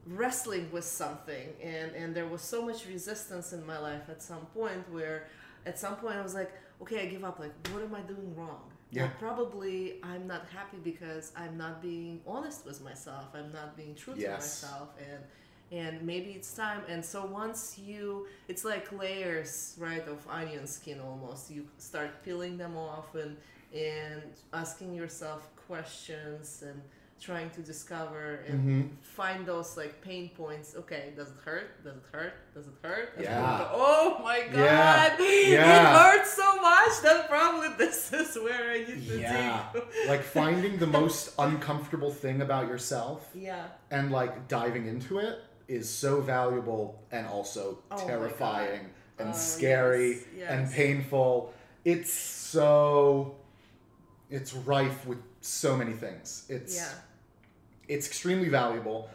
[0.06, 4.46] wrestling with something, and and there was so much resistance in my life at some
[4.54, 5.26] point where,
[5.66, 6.52] at some point I was like,
[6.82, 7.38] okay, I give up.
[7.38, 8.62] Like, what am I doing wrong?
[8.90, 9.02] Yeah.
[9.02, 13.26] Well, probably I'm not happy because I'm not being honest with myself.
[13.34, 15.22] I'm not being true to myself, and
[15.72, 16.80] and maybe it's time.
[16.88, 21.50] And so once you it's like layers right of onion skin almost.
[21.50, 23.36] You start peeling them off and
[23.74, 26.80] and asking yourself questions and
[27.20, 28.90] trying to discover and Mhm.
[29.02, 30.74] find those like pain points.
[30.76, 31.82] Okay does it hurt?
[31.84, 32.34] Does it hurt?
[32.54, 33.08] Does it hurt?
[33.20, 33.68] Yeah.
[33.72, 35.12] oh my god!
[35.18, 35.84] Yeah.
[35.84, 39.64] it hurts so much that probably this is where i need to Yeah.
[39.72, 39.82] dig.
[40.08, 43.64] Like finding the most uncomfortable thing about yourself yeah.
[43.90, 50.18] and like diving into it is so valuable and also Oh terrifying and Oh, scary
[50.36, 51.52] yes, and painful.
[51.84, 53.36] It's so
[54.30, 56.44] it's rife with so many things.
[56.48, 56.92] It's yeah
[57.88, 59.08] it's extremely valuable.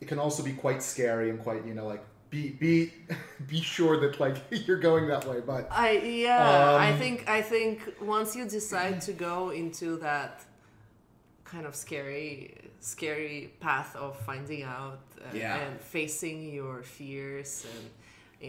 [0.00, 2.92] It can also be quite scary and quite, you know, like be be
[3.46, 5.40] be sure that like you're going that way.
[5.40, 10.44] But I yeah, I Um, think I think once you decide to go into that
[11.50, 15.56] kind of scary scary path of finding out uh, Yeah.
[15.62, 17.86] and facing your fears and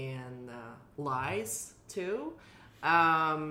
[0.08, 0.54] and uh,
[0.98, 2.34] lies too.
[2.84, 3.42] Um,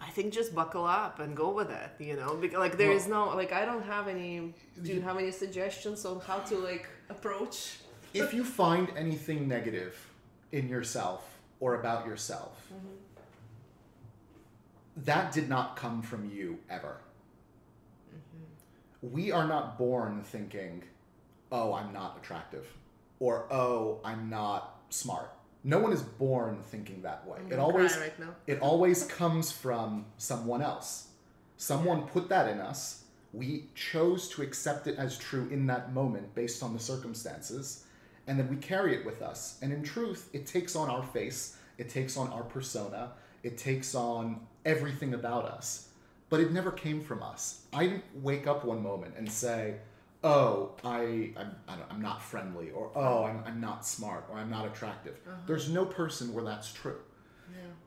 [0.00, 3.06] I think just buckle up and go with it, you know, because like there is
[3.06, 4.54] no like I don't have any.
[4.82, 7.78] Do you have any suggestions on how to like approach?
[8.14, 9.94] if you find anything negative
[10.52, 11.22] in yourself
[11.60, 12.54] or about yourself,
[15.04, 16.96] that did not come from you ever.
[19.02, 20.82] We are not born thinking,
[21.52, 22.66] oh, I'm not attractive,
[23.20, 25.32] or oh, I'm not smart.
[25.64, 27.38] No one is born thinking that way.
[27.44, 28.12] I'm It always right
[28.46, 31.08] it always comes from someone else.
[31.56, 33.04] Someone put that in us.
[33.32, 37.84] We chose to accept it as true in that moment based on the circumstances,
[38.26, 39.58] and then we carry it with us.
[39.60, 43.94] And in truth, it takes on our face, it takes on our persona, it takes
[43.94, 45.88] on everything about us.
[46.28, 47.62] But it never came from us.
[47.72, 49.76] I didn't wake up one moment and say,
[50.24, 54.50] "Oh, I, I'm, I I'm not friendly," or "Oh, I'm, I'm not smart," or "I'm
[54.50, 55.36] not attractive." Uh-huh.
[55.46, 56.98] There's no person where that's true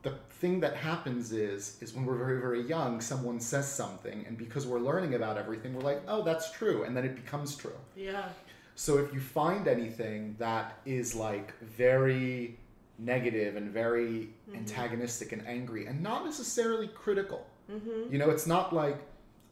[0.02, 4.38] the thing that happens is is when we're very very young someone says something and
[4.38, 7.76] because we're learning about everything we're like oh that's true and then it becomes true
[7.96, 8.30] Yeah.
[8.76, 12.58] so if you find anything that is like very
[12.98, 14.56] negative and very mm-hmm.
[14.56, 17.46] antagonistic and angry and not necessarily critical
[18.12, 18.98] you know it's not like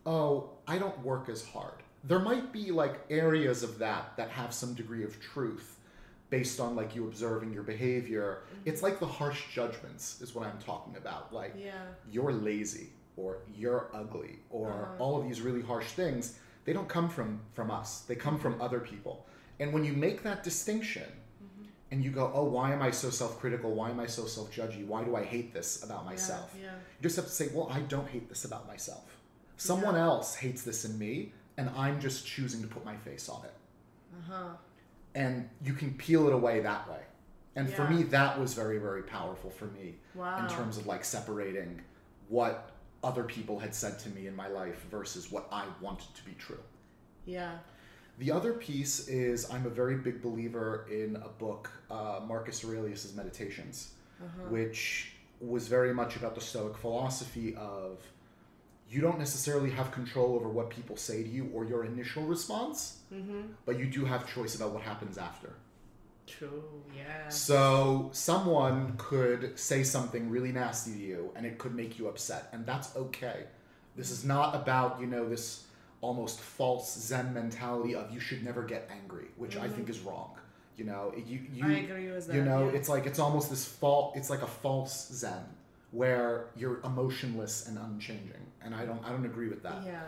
[0.06, 4.54] oh i don't work as hard there might be like areas of that that have
[4.54, 5.80] some degree of truth
[6.30, 10.58] based on like you observing your behavior it's like the harsh judgments is what i'm
[10.60, 11.72] talking about like Yeah.
[12.12, 15.04] you're lazy or you're ugly or Uh-huh.
[15.04, 16.24] all of these really harsh things
[16.66, 19.26] they don't come from from us they come from other people
[19.60, 21.27] and when you make that distinction Mm-hmm.
[21.92, 25.04] And you go oh why am i so self-critical why am i so self-judgy why
[25.04, 26.72] do i hate this about myself Yeah.
[26.72, 29.18] you just have to say well i don't hate this about myself
[29.58, 33.44] someone else hates this in me and i'm just choosing to put my face on
[33.46, 33.54] it
[34.14, 34.50] Uh huh.
[35.16, 37.02] and you can peel it away that way
[37.56, 40.44] and for me that was very very powerful for me Wow.
[40.44, 41.82] in terms of like separating
[42.30, 42.72] what
[43.04, 46.34] other people had said to me in my life versus what I wanted to be
[46.34, 46.60] true.
[47.26, 47.60] Yeah.
[48.18, 53.16] The other piece is I'm a very big believer in a book, uh, Marcus Aurelius's
[53.16, 54.50] Meditations, Uh-huh.
[54.50, 58.00] which was very much about the Stoic philosophy of
[58.90, 63.00] you don't necessarily have control over what people say to you or your initial response,
[63.14, 63.42] Mm-hmm.
[63.66, 65.54] but you do have choice about what happens after.
[66.26, 66.64] True.
[66.96, 67.30] Yeah.
[67.30, 72.50] So someone could say something really nasty to you and it could make you upset,
[72.52, 73.44] and that's okay.
[73.96, 75.67] This is not about, you know, this
[76.02, 80.32] almost false Zen mentality of you should never get angry, which I think is wrong.
[80.76, 82.36] You know, you you I agree with that.
[82.36, 82.78] you know, yeah.
[82.78, 85.44] it's like it's almost this fault it's like a false Zen
[85.92, 88.46] where you're emotionless and unchanging.
[88.62, 90.02] And I don't I don't agree with that yeah.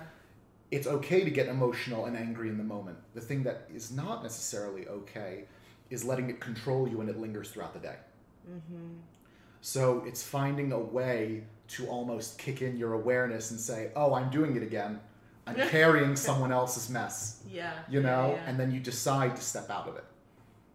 [0.69, 2.97] it's okay to get emotional and angry in the moment.
[3.15, 5.45] The thing that is not necessarily okay
[5.89, 7.95] is letting it control you and it lingers throughout the day.
[8.47, 8.97] Mm-hmm.
[9.61, 14.29] So it's finding a way to almost kick in your awareness and say, "Oh, I'm
[14.29, 14.99] doing it again.
[15.47, 17.73] I'm carrying someone else's mess." Yeah.
[17.89, 18.47] You know, Yeah, yeah.
[18.49, 20.05] and then you decide to step out of it.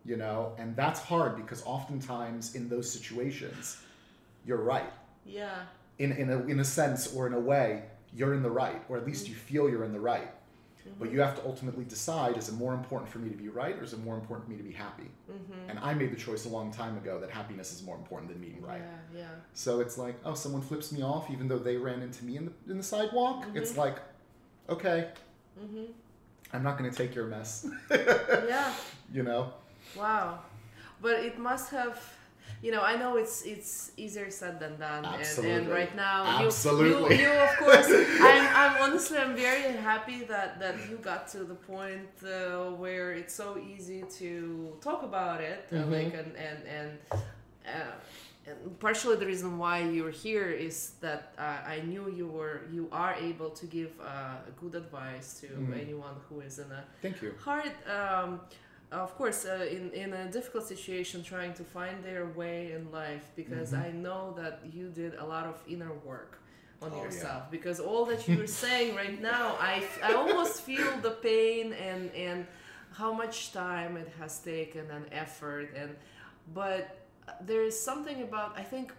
[0.05, 3.79] You know, and that's hard because oftentimes in those situations,
[4.45, 4.93] you're right.
[5.25, 5.63] yeah.
[5.99, 7.85] in in a, in a sense or in a way
[8.17, 9.47] you're in the right or at least you mm-hmm.
[9.47, 10.31] feel you're in the right
[10.99, 11.15] but mm-hmm.
[11.15, 13.85] you have to ultimately decide is it more important for me to be right or
[13.85, 15.71] is it more important for me to be happy Mm-hmm.
[15.71, 18.41] and i made the choice a long time ago that happiness is more important than
[18.41, 18.83] being right
[19.15, 19.21] Yeah.
[19.21, 19.35] Yeah.
[19.55, 22.45] so it's like oh someone flips me off even though they ran into me in
[22.47, 23.81] the, in the sidewalk it's mm-hmm.
[23.81, 23.97] like
[24.69, 25.09] okay
[25.61, 25.85] Mm-hmm.
[26.53, 28.73] i'm not going to take your mess Yeah.
[29.13, 29.53] you know
[29.97, 30.41] Wow.
[31.01, 32.01] But it must have
[32.63, 36.47] you know, I know it's it's easier said than done, and, and right now, you,
[36.47, 37.17] Absolutely.
[37.17, 41.45] you, you of course, I'm, I'm honestly, I'm very happy that that you got to
[41.45, 45.91] the point uh, where it's so easy to talk about it, uh, Mhm.
[45.93, 46.91] like and and and.
[47.67, 47.93] Uh,
[48.47, 52.89] and partially the reason why you're here is that uh, I knew you were you
[52.93, 55.81] are able to give uh, good advice to Mhm.
[55.85, 58.41] anyone who is in a thank you hard um,
[58.93, 63.27] of course uh, in, in a difficult situation trying to find their way in life
[63.41, 63.85] because Mhm.
[63.87, 66.33] i know that you did a lot of inner work
[66.83, 67.05] on Oh, yeah.
[67.05, 69.75] yourself because all that you're saying right now I
[70.09, 72.41] I almost feel the pain and and
[73.01, 75.91] how much time it has taken and effort and
[76.61, 76.83] but
[77.41, 78.93] there is something about i think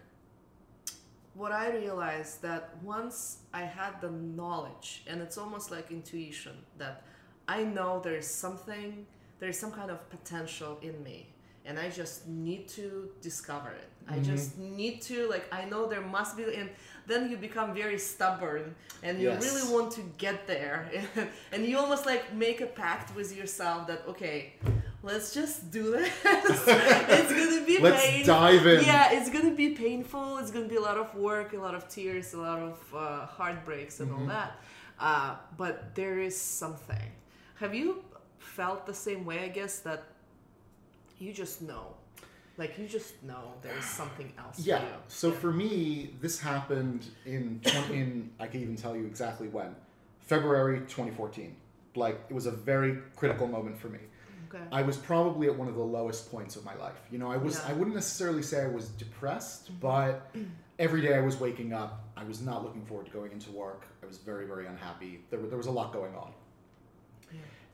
[1.33, 7.03] what I realized that once I had the knowledge, and it's almost like intuition, that
[7.47, 9.05] I know there's something,
[9.39, 11.27] there's some kind of potential in me,
[11.65, 13.89] and I just need to discover it.
[14.07, 14.23] I Mm-hmm.
[14.23, 16.69] just need to like I know there must be and
[17.07, 19.41] then you become very stubborn and you Yes.
[19.41, 20.87] really want to get there
[21.51, 24.53] and you almost like make a pact with yourself that okay
[25.09, 28.79] let's just do this it's gonna be Let's pain- dive in.
[28.91, 31.83] yeah it's gonna be painful it's gonna be a lot of work a lot of
[31.95, 34.21] tears a lot of uh, heartbreaks and Mm-hmm.
[34.21, 34.51] all that
[34.99, 37.07] uh, but there is something
[37.61, 38.03] have you
[38.57, 40.01] felt the same way i guess that
[41.19, 41.85] you just know
[42.57, 44.79] like you just know there's something else Yeah.
[44.79, 49.05] for you So for me, this happened in 20, in I can even tell you
[49.05, 49.75] exactly when,
[50.21, 51.53] February 2014.
[51.95, 53.99] Like it was a very critical moment for me.
[54.55, 56.99] Okay I was probably at one of the lowest points of my life.
[57.11, 57.71] You know, I was Yeah.
[57.71, 59.79] I wouldn't necessarily say I was depressed, mm-hmm.
[59.79, 60.31] but
[60.79, 63.85] every day I was waking up, I was not looking forward to going into work.
[64.01, 65.21] I was very very unhappy.
[65.29, 66.31] There there was a lot going on.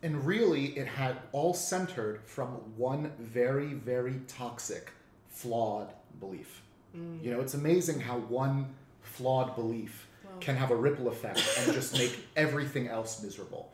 [0.03, 4.91] And really, it had all centered from one very, very toxic,
[5.29, 6.63] flawed belief.
[6.97, 7.23] Mm.
[7.23, 10.07] You know, it's amazing how one flawed belief
[10.39, 13.71] can have a ripple effect and just make everything else miserable.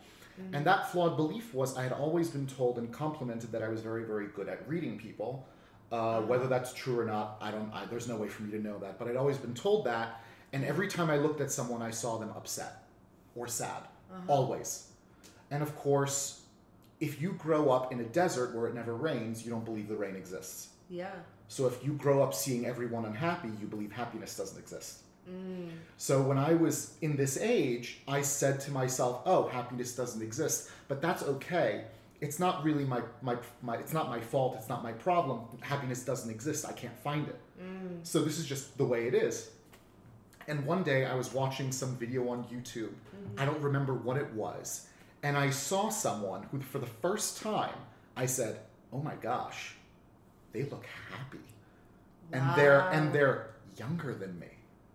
[0.53, 3.81] And that flawed belief was I had always been told and complimented that I was
[3.81, 5.47] very, very good at reading people.
[5.91, 7.71] Uh, Whether that's true or not, I don't.
[7.73, 8.99] I, there's no way for me to know that.
[8.99, 10.21] But I'd always been told that,
[10.53, 12.83] and every time I looked at someone, I saw them upset
[13.35, 13.83] or sad,
[14.27, 14.89] always.
[15.49, 16.41] And of course,
[16.99, 19.95] if you grow up in a desert where it never rains, you don't believe the
[19.95, 20.69] rain exists.
[20.89, 21.11] yeah
[21.47, 25.03] So if you grow up seeing everyone unhappy, you believe happiness doesn't exist.
[25.29, 25.71] Mm.
[25.97, 30.69] So when I was in this age, I said to myself, "Oh, happiness doesn't exist,
[30.87, 31.85] but that's okay.
[32.21, 34.55] It's not really my my, my it's not my fault.
[34.57, 35.41] It's not my problem.
[35.61, 36.65] Happiness doesn't exist.
[36.65, 37.39] I can't find it.
[37.61, 38.05] Mm.
[38.05, 39.51] So this is just the way it is."
[40.47, 42.93] And one day I was watching some video on YouTube.
[42.93, 43.39] Mm-hmm.
[43.39, 44.87] I don't remember what it was.
[45.21, 47.75] And I saw someone who, for the first time,
[48.15, 48.59] I said,
[48.93, 49.75] Oh my gosh,
[50.53, 51.43] they look happy.
[52.31, 54.47] And they're and they're younger than me.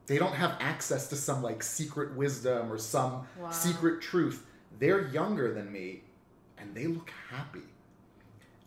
[0.06, 3.50] They don't have access to some like secret wisdom or some Wow.
[3.50, 4.44] secret truth.
[4.78, 6.02] They're younger than me
[6.58, 7.62] and they look happy.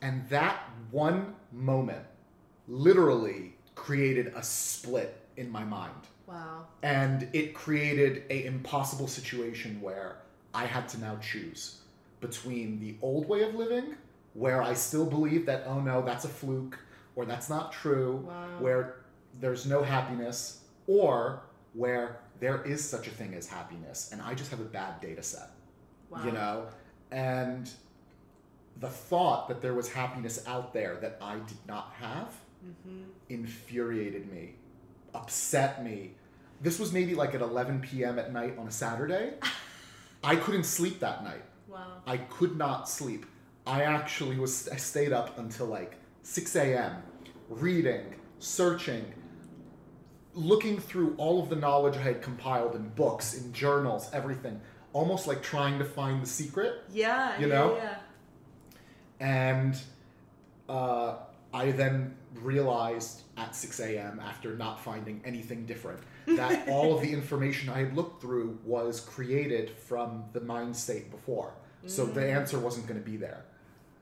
[0.01, 2.05] And that one moment
[2.67, 5.93] literally created a split in my mind
[6.25, 10.17] wow and it created a impossible situation where
[10.53, 11.81] I had to now choose
[12.21, 13.95] between the old way of living,
[14.33, 16.79] where I still believe that oh no, that's a fluke
[17.15, 18.33] or that's not true, Wow.
[18.59, 18.95] where
[19.41, 21.41] there's no happiness, or
[21.73, 25.23] where there is such a thing as happiness, and I just have a bad data
[25.23, 25.49] set,
[26.09, 26.67] wow you know,
[27.11, 27.69] and
[28.79, 32.33] the thought that there was happiness out there that I did not have
[32.65, 33.03] mm-hmm.
[33.29, 34.55] infuriated me,
[35.13, 36.11] upset me.
[36.61, 38.19] This was maybe like at 11 p.m.
[38.19, 39.33] at night on a Saturday.
[40.23, 41.43] I couldn't sleep that night.
[41.67, 43.25] wow I could not sleep.
[43.67, 47.01] I actually was I stayed up until like 6 a.m.
[47.49, 49.13] reading, searching,
[50.35, 54.59] looking through all of the knowledge I had compiled in books, in journals, everything,
[54.93, 56.83] almost like trying to find the secret.
[56.91, 57.75] yeah You know?
[57.75, 57.97] yeah
[59.19, 59.77] And
[60.69, 61.15] uh,
[61.53, 67.11] I then realized at 6 a.m., after not finding anything different, that all of the
[67.11, 71.53] information I had looked through was created from the mind state before.
[71.87, 73.45] So the answer wasn't going to be there,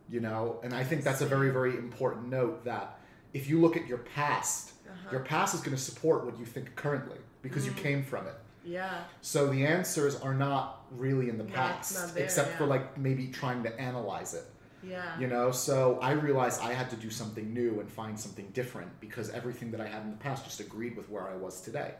[0.09, 0.59] you know?
[0.63, 2.97] And I think that's a very, very important note that
[3.33, 4.72] if you look at your past,
[5.11, 8.35] your past is going to support what you think currently because you came from it.
[8.65, 13.27] yeah So the answers are not really in the past, there, except for like maybe
[13.27, 14.45] trying to analyze it.
[14.83, 18.47] yeah You know, so I realized I had to do something new and find something
[18.53, 21.61] different because everything that I had in the past just agreed with where I was
[21.61, 21.91] today.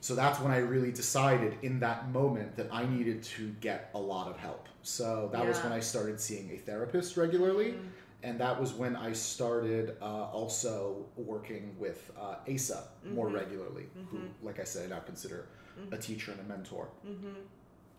[0.00, 3.98] So that's when I really decided in that moment that I needed to get a
[3.98, 4.68] lot of help.
[4.82, 7.72] So that was when I started seeing a therapist regularly.
[7.72, 7.88] Mm.
[8.22, 12.82] And that was when I started uh, also working with uh, ASA
[13.14, 13.34] more Mm-hmm.
[13.36, 15.46] regularly, who, like I said, I now consider
[15.92, 16.88] a teacher and a mentor.
[17.06, 17.28] Mm-hmm.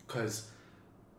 [0.05, 0.49] Because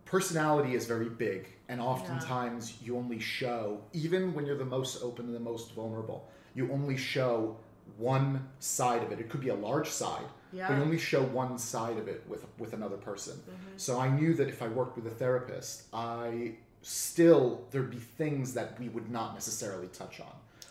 [0.04, 5.26] personality is very big, and oftentimes you only show, even when you're the most open
[5.26, 7.56] and the most vulnerable, you only show
[7.96, 9.20] one side of it.
[9.20, 10.24] It could be a large side,
[10.68, 13.36] but you only show one side of it with with another person.
[13.36, 13.76] Mm-hmm.
[13.76, 16.52] So I knew that if I worked with a therapist, I
[16.82, 20.26] still there'd be things that we would not necessarily touch on.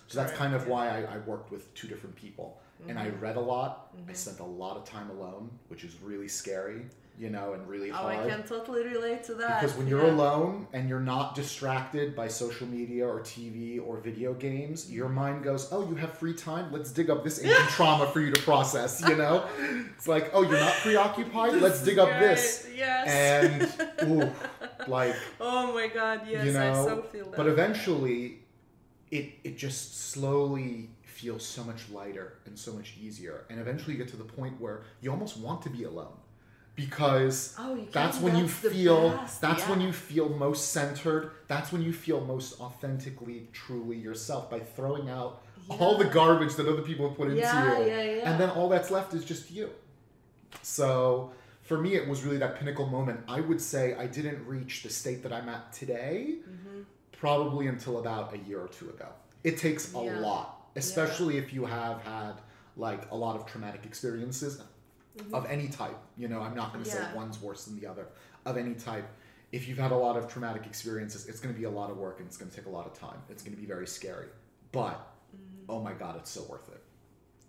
[0.08, 0.70] So that's Correct, kind of yeah.
[0.74, 2.60] why I, I worked with two different people.
[2.88, 3.20] And I Mm-hmm.
[3.20, 3.92] read a lot.
[4.08, 6.86] I spent a lot of time alone, which is really scary,
[7.20, 8.16] you know, and really Oh, hard.
[8.20, 9.60] I can totally relate to that.
[9.60, 10.14] Because when you're yeah.
[10.14, 15.44] alone and you're not distracted by social media or TV or video games, your mind
[15.44, 16.72] goes, "Oh, you have free time.
[16.72, 19.46] Let's dig up this ancient trauma for you to process." You know,
[19.98, 21.56] it's like, "Oh, you're not preoccupied.
[21.62, 23.10] Let's dig up this." Yes.
[23.10, 24.32] And ooh,
[24.90, 27.38] like oh my god, yes, you know, I so feel that.
[27.38, 28.40] but eventually,
[29.12, 33.46] it it just slowly feels so much lighter and so much easier.
[33.50, 36.14] And eventually you get to the point where you almost want to be alone.
[36.76, 40.72] Because Oh, you that's when you That's the feel best, that's when you feel most
[40.72, 41.32] centered.
[41.50, 46.68] That's when you feel most authentically truly yourself by throwing out all the garbage that
[46.68, 47.86] other people have put into Yeah, you.
[47.86, 48.30] yeah, yeah.
[48.32, 49.70] and then all that's left is just you.
[50.62, 51.32] So
[51.70, 54.90] for me it was really that pinnacle moment i would say i didn't reach the
[55.02, 56.18] state that i'm at today
[56.50, 56.82] Mm-hmm.
[57.26, 59.08] probably until about a year or two ago
[59.44, 60.20] it takes a Yeah.
[60.30, 62.34] lot especially if you have had
[62.86, 64.54] like a lot of traumatic experiences
[65.38, 67.04] of any type you know i'm not going to Mm-hmm.
[67.04, 67.12] Yeah.
[67.12, 68.06] say one's worse than the other
[68.50, 69.08] of any type
[69.52, 71.98] if you've had a lot of traumatic experiences it's going to be a lot of
[72.06, 73.88] work and it's going to take a lot of time it's going to be very
[74.00, 74.28] scary
[74.72, 74.98] but
[75.36, 75.72] Mm-hmm.
[75.74, 76.82] oh my god it's so worth it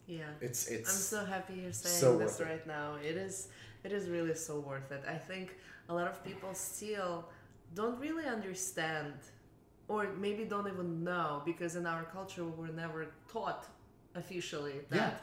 [0.06, 0.24] Yeah.
[0.46, 2.88] it's it's I'm so happy you're saying so this right now.
[3.10, 3.48] It is
[3.84, 5.02] it is really so worth it.
[5.08, 5.56] I think
[5.88, 7.24] a lot of people still
[7.74, 9.14] don't really understand
[9.88, 13.66] or maybe don't even know because in our culture we were never taught
[14.14, 15.22] officially that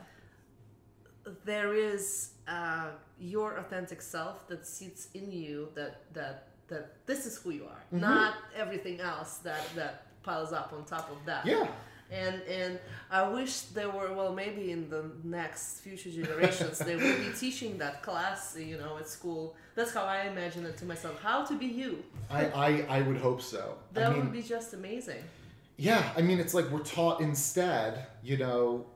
[1.46, 2.88] there is uh,
[3.20, 7.82] your authentic self that sits in you that that that this is who you are
[7.94, 8.02] Mhm.
[8.02, 9.94] not everything else that that
[10.24, 11.68] piles up on top of that yeah
[12.12, 12.80] and and
[13.12, 17.78] I wish there were well maybe in the next future generations they will be teaching
[17.80, 19.56] that class you know at school.
[19.76, 21.22] That's how I imagine it to myself.
[21.22, 22.04] How to be you.
[22.32, 23.76] I, I, I would hope so.
[23.94, 25.24] That I mean, would be just amazing.
[25.78, 28.88] yeah, I mean, it's like we're taught instead, you know,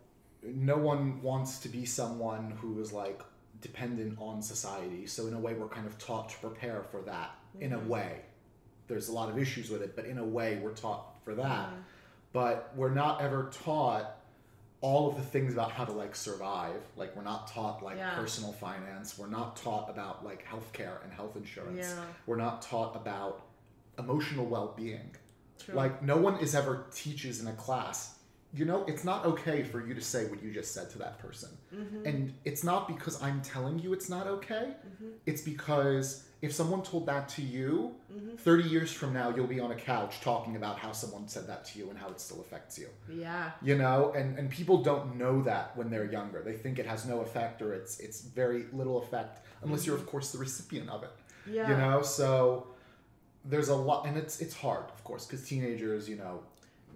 [0.43, 3.21] no one wants to be someone who is like
[3.61, 5.05] dependent on society.
[5.05, 7.89] So, in a way, we're kind of taught to prepare for that, in a mm-hmm.
[7.89, 8.21] way.
[8.87, 11.67] There's a lot of issues with it, but in a way, we're taught for that.
[11.67, 11.75] Mm-hmm.
[12.33, 14.17] But we're not ever taught
[14.79, 16.81] all of the things about how to like survive.
[16.95, 18.15] Like, we're not taught like Yeah.
[18.15, 19.17] personal finance.
[19.17, 21.77] We're not taught about like healthcare and health insurance.
[21.95, 22.03] Yeah.
[22.25, 23.43] We're not taught about
[23.99, 25.15] emotional well-being.
[25.59, 25.75] True.
[25.75, 28.15] Like no one is ever teaches in a class.
[28.53, 31.19] You know, it's not okay for you to say what you just said to that
[31.19, 31.49] person.
[31.73, 32.05] Mm-hmm.
[32.05, 34.73] And it's not because I'm telling you it's not okay.
[35.25, 38.35] It's because if someone told that to you, Mm-hmm.
[38.35, 41.63] 30 years from now you'll be on a couch talking about how someone said that
[41.67, 42.89] to you and how it still affects you.
[43.09, 43.51] yeah.
[43.61, 46.41] You know, and and people don't know that when they're younger.
[46.41, 50.05] They think it has no effect or it's it's very little effect unless you're of
[50.07, 51.11] course the recipient of it
[51.49, 51.69] Yeah.
[51.69, 52.67] you know so
[53.45, 56.35] there's a lot and it's it's hard of course because teenagers you know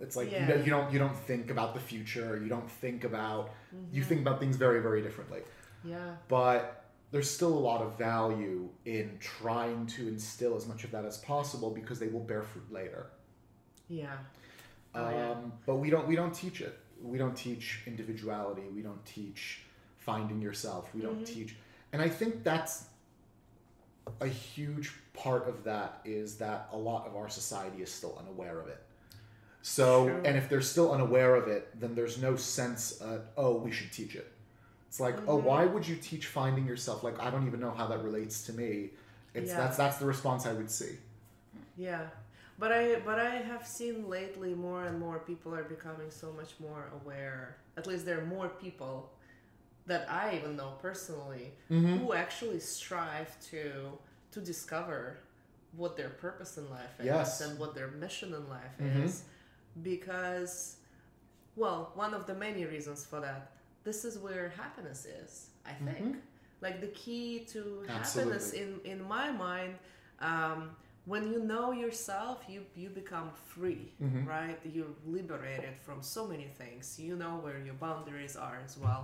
[0.02, 0.48] it's like you, Yeah.
[0.48, 3.52] don't, you don't you don't think about the future you don't think about
[3.92, 4.10] you Mm-hmm.
[4.10, 5.42] think about things very very differently
[5.84, 6.16] Yeah.
[6.28, 11.06] but there's still a lot of value in trying to instill as much of that
[11.06, 13.08] as possible because they will bear fruit later
[13.90, 14.18] Yeah.
[14.94, 15.36] Oh, um, yeah.
[15.66, 19.62] but we don't we don't teach it we don't teach individuality we don't teach
[19.98, 21.26] finding yourself we don't Mhm.
[21.26, 21.56] teach
[21.94, 22.86] and i think that's
[24.22, 28.60] a huge part of that is that a lot of our society is still unaware
[28.60, 28.82] of it
[29.68, 30.22] so True.
[30.26, 33.92] and if they're still unaware of it then there's no sense of oh we should
[33.92, 34.32] teach it
[34.88, 35.44] it's like oh Mhm.
[35.44, 38.54] why would you teach finding yourself like i don't even know how that relates to
[38.54, 38.92] me
[39.34, 39.58] it's Yeah.
[39.62, 40.94] that's that's the response i would see
[41.78, 42.06] Yeah.
[42.58, 46.52] But I but I have seen lately more and more people are becoming so much
[46.68, 47.58] more aware.
[47.80, 48.96] At least there are more people
[49.92, 51.98] that I even know personally mm-hmm.
[51.98, 53.64] who actually strive to
[54.34, 55.00] to discover
[55.82, 57.42] what their purpose in life is Yes.
[57.42, 59.04] and what their mission in life Mhm.
[59.06, 59.14] is
[59.84, 60.78] because
[61.56, 63.52] well one of the many reasons for that.
[63.84, 66.00] This is where happiness is i think.
[66.16, 66.20] Mhm.
[66.62, 69.74] like the key to happiness in in my mind
[70.20, 70.60] um,
[71.06, 74.26] when you know yourself you you become free Mhm.
[74.36, 74.58] right?
[74.74, 76.98] You're liberated from so many things.
[77.00, 79.04] You know where your boundaries are as well.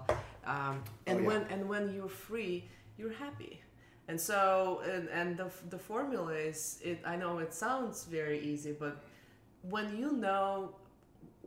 [0.53, 0.75] Um,
[1.07, 1.27] and Oh, yeah.
[1.29, 2.55] when and when you're free
[2.97, 3.53] you're happy.
[4.07, 6.59] And so and, and the, the formula is
[6.89, 8.95] it i know it sounds very easy but
[9.69, 10.75] when you know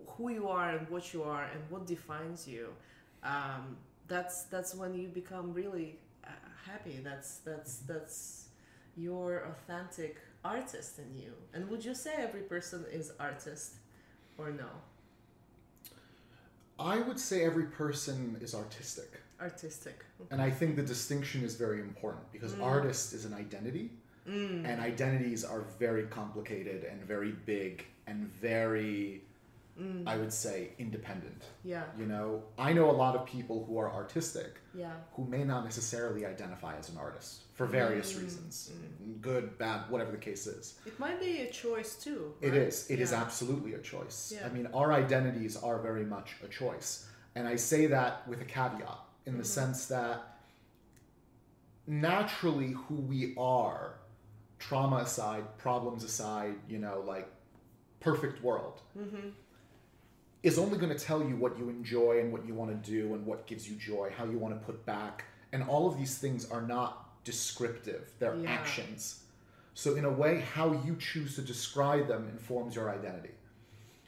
[0.06, 2.68] who you are and what you are and what defines you
[3.22, 6.28] um, that's that's when you become really uh,
[6.66, 7.00] happy.
[7.02, 8.48] That's that's that's
[8.96, 11.32] your authentic artist in you.
[11.54, 13.76] And would you say every person is artist
[14.38, 14.68] or no?
[16.78, 19.20] I would say every person is artistic.
[19.40, 20.04] Artistic.
[20.30, 22.62] And I think the distinction is very important because Mm.
[22.62, 23.90] artist is an identity,
[24.27, 29.22] and identities are very complicated and very big and very,
[29.79, 30.07] Mm.
[30.07, 31.43] I would say, independent.
[31.64, 35.43] yeah You know, I know a lot of people who are artistic yeah who may
[35.45, 38.22] not necessarily identify as an artist for various Mm.
[38.22, 38.70] reasons
[39.20, 40.64] good, bad, whatever the case is.
[40.87, 42.62] it might be a choice too It right?
[42.68, 42.89] is.
[42.89, 43.22] It is Yeah.
[43.22, 44.33] absolutely a choice.
[44.35, 44.47] Yeah.
[44.47, 46.91] I mean, our identities are very much a choice.
[47.35, 49.57] And I say that with a caveat in the Mhm.
[49.59, 50.16] sense that
[51.87, 53.95] naturally who we are,
[54.68, 57.28] trauma aside, problems aside, you know, like
[58.00, 59.28] perfect world, mm-hmm.
[60.42, 63.14] is only going to tell you what you enjoy and what you want to do
[63.14, 65.24] and what gives you joy, how you want to put back.
[65.52, 68.50] And all of these things are not descriptive, they're Yeah.
[68.50, 69.20] actions.
[69.74, 73.34] So, in a way, how you choose to describe them informs your identity.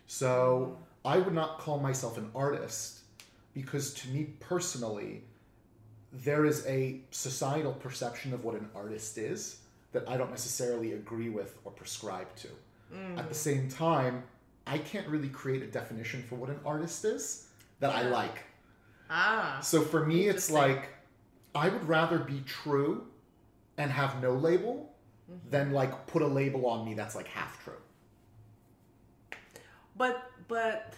[0.07, 3.01] So, I would not call myself an artist
[3.53, 5.25] because to me personally,
[6.13, 9.59] there is a societal perception of what an artist is
[9.93, 12.49] that I don't necessarily agree with or prescribe to.
[13.17, 14.23] At the same time,
[14.67, 17.49] I can't really create a definition for what an artist is
[17.81, 18.45] that I like.
[19.11, 19.59] Ah.
[19.63, 20.89] So for me, it's like
[21.55, 23.07] I would rather be true
[23.79, 24.93] and have no label
[25.29, 25.51] Mm-hmm.
[25.51, 27.81] than like put a label on me that's like half true.
[29.97, 30.95] But but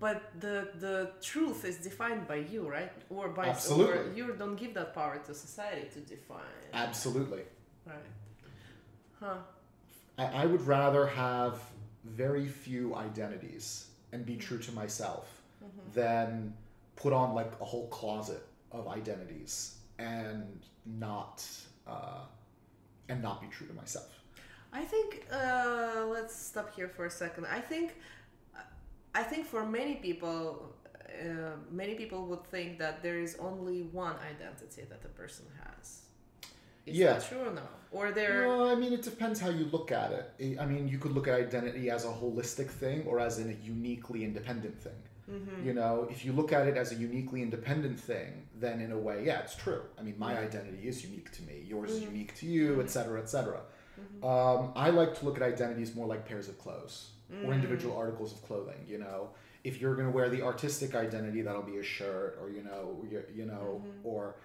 [0.00, 2.92] but the the truth is defined by you, right?
[3.10, 3.98] Or by Absolutely.
[3.98, 6.40] or you don't give that power to society to define.
[6.72, 7.42] Absolutely.
[7.86, 7.96] Right.
[9.20, 9.36] Huh.
[10.18, 11.60] I, I would rather have
[12.04, 15.92] very few identities and be true to myself Mm-hmm.
[15.98, 16.54] than
[16.96, 21.42] put on like a whole closet of identities and not
[21.86, 22.20] uh,
[23.08, 24.10] and not be true to myself.
[24.74, 27.46] I think uh, let's stop here for a second.
[27.46, 27.94] I think
[29.14, 30.74] I think for many people,
[31.08, 36.02] uh, many people would think that there is only one identity that a person has.
[36.86, 37.14] Is Yeah.
[37.14, 37.62] that true or no?
[37.90, 38.48] Or there?
[38.48, 40.58] Well, I mean, it depends how you look at it.
[40.60, 43.64] I- mean, you could look at identity as a holistic thing or as in a
[43.64, 45.00] uniquely independent thing.
[45.30, 45.66] Mm-hmm.
[45.66, 48.98] You know, if you look at it as a uniquely independent thing, then in a
[48.98, 49.82] way, yeah, it's true.
[49.98, 51.64] I mean, my identity is unique to me.
[51.66, 52.12] Yours is mm-hmm.
[52.12, 52.80] unique to you, mm-hmm.
[52.80, 53.60] etc., cetera, et cetera.
[53.98, 54.24] Mm-hmm.
[54.24, 57.54] Um, I like to look at identities more like pairs of clothes or mm.
[57.54, 58.84] individual articles of clothing.
[58.86, 59.30] You know,
[59.62, 63.04] if you're going to wear the artistic identity, that'll be a shirt, or you know,
[63.10, 64.36] you, you know, or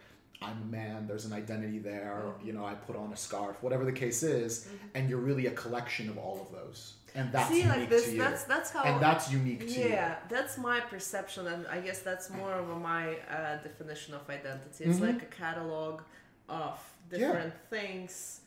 [0.41, 1.05] I'm a man.
[1.07, 2.23] There's an identity there.
[2.43, 3.61] You know, I put on a scarf.
[3.61, 7.49] Whatever the case is, and you're really a collection of all of those, and that's
[7.49, 8.05] See, unique like this.
[8.05, 8.17] to you.
[8.19, 8.83] That's that's how.
[8.83, 9.89] and that's unique to you.
[9.89, 14.29] yeah, that's my perception, and I guess that's more of a, my uh, definition of
[14.29, 14.85] identity.
[14.85, 15.07] It's Mhm.
[15.13, 16.01] like a catalog
[16.47, 16.79] of
[17.09, 18.41] different things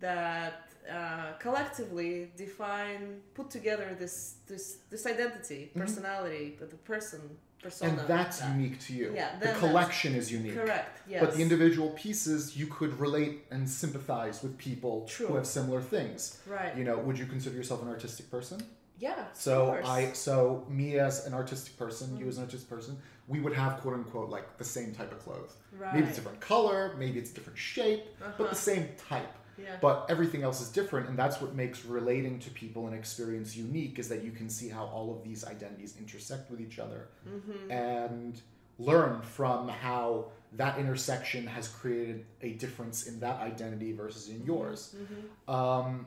[0.00, 5.80] that uh, collectively define, put together this this this identity, Mhm.
[5.80, 7.20] personality, the the person
[7.62, 7.90] persona.
[7.92, 8.54] and that's that.
[8.56, 9.12] unique to you.
[9.14, 10.54] Yeah, the collection is unique.
[10.54, 11.00] Correct.
[11.08, 11.20] Yes.
[11.22, 15.26] But the individual pieces, you could relate and sympathize with people True.
[15.28, 16.40] who have similar things.
[16.46, 16.76] Right.
[16.76, 18.60] You know, would you consider yourself an artistic person?
[18.98, 19.24] yeah.
[19.34, 19.78] So.
[19.84, 22.96] I, so me as an artistic person, you as an artistic person,
[23.28, 25.52] we would have quote unquote like the same type of clothes.
[25.76, 25.94] Right.
[25.94, 28.48] Maybe it's a different color, maybe it's a different shape, but Uh-huh.
[28.50, 29.32] the same type.
[29.58, 29.76] Yeah.
[29.80, 33.98] But everything else is different, and that's what makes relating to people and experience unique.
[33.98, 37.70] Is that you can see how all of these identities intersect with each other, Mm-hmm.
[37.70, 38.40] and
[38.78, 44.94] learn from how that intersection has created a difference in that identity versus in yours.
[44.96, 45.50] Mm-hmm.
[45.54, 46.06] Um,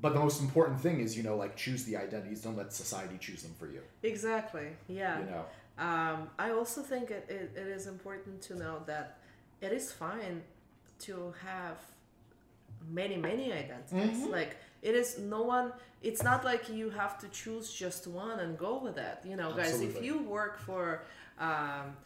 [0.00, 2.42] but the most important thing is, you know, like choose the identities.
[2.42, 3.80] Don't let society choose them for you.
[4.02, 4.68] Exactly.
[4.88, 5.18] Yeah.
[5.20, 5.44] You know.
[5.78, 9.18] Um, I also think it, it, it is important to know that
[9.60, 10.42] it is fine
[11.00, 11.78] to have
[12.90, 14.18] many, many identities.
[14.26, 14.30] Mhm.
[14.30, 15.72] Like, it is no one,
[16.02, 19.18] it's not like you have to choose just one and go with it.
[19.24, 21.02] You know, guys, if you work for,
[21.40, 21.96] um,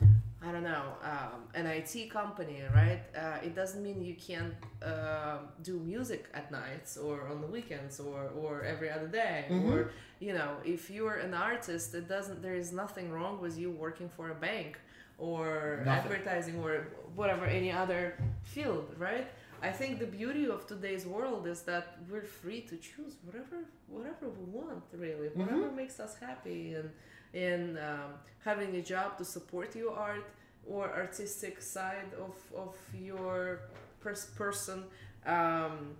[0.45, 3.03] I don't know, um, an IT company, right?
[3.17, 8.01] Uh, it doesn't mean you can't uh, do music at nights or on the weekends
[8.01, 9.47] or, or every other day.
[9.51, 9.71] Mhm.
[9.73, 13.71] Or, you know, if you're an artist, it doesn't, there is nothing wrong with you
[13.71, 14.79] working for a bank
[15.19, 15.93] or Nothing.
[16.13, 19.29] advertising or whatever, any other field, right?
[19.63, 23.59] I think the beauty of today's world is that we're free to choose whatever
[23.89, 26.91] whatever we want, really, whatever makes us happy, and
[27.33, 28.11] in um,
[28.45, 30.27] having a job to support your art
[30.67, 32.35] or artistic side of
[32.65, 32.75] of
[33.09, 33.61] your
[34.01, 34.85] pers- person.
[35.27, 35.97] Um,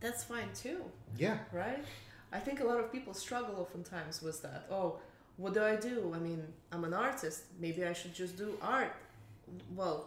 [0.00, 0.80] that's fine too,
[1.16, 1.38] Yeah.
[1.52, 1.84] right?
[2.32, 4.66] I think a lot of people struggle oftentimes with that.
[4.70, 4.98] Oh,
[5.36, 6.12] what do I do?
[6.16, 7.44] I mean, I'm an artist.
[7.60, 8.92] Maybe I should just do art.
[9.76, 9.98] Well,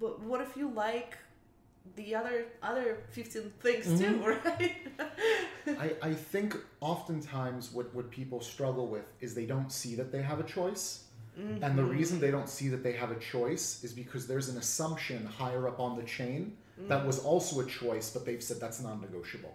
[0.00, 1.18] but what if you like
[1.96, 4.48] the other other 15 things too, mm-hmm.
[4.48, 4.76] right?
[6.02, 10.22] I, I think oftentimes what, what people struggle with is they don't see that they
[10.22, 11.04] have a choice.
[11.34, 11.88] And the mm-hmm.
[11.88, 15.66] reason they don't see that they have a choice is because there's an assumption higher
[15.66, 16.58] up on the chain
[16.88, 17.24] that was mm.
[17.24, 19.54] also a choice, but they've said that's non negotiable.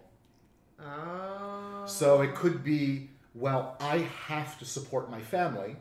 [0.80, 1.84] oh.
[1.86, 5.75] So it could be, well, I have to support my family.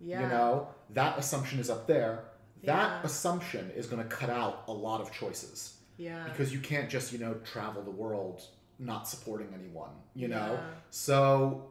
[0.00, 0.22] yeah.
[0.22, 2.26] You know, that assumption is up there.
[2.62, 3.02] That Yeah.
[3.02, 6.24] assumption is going to cut out a lot of choices Yeah.
[6.24, 8.42] because you can't just, you know, travel the world
[8.78, 10.52] not supporting anyone, you know?
[10.54, 10.66] Yeah.
[10.90, 11.66] So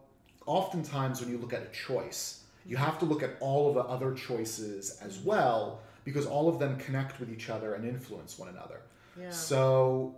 [0.46, 3.86] oftentimes when you look at a choice, you have to look at all of the
[3.96, 5.28] other choices as Mm-hmm.
[5.30, 8.82] well because all of them connect with each other and influence one another.
[9.20, 9.32] Yeah.
[9.32, 10.16] So,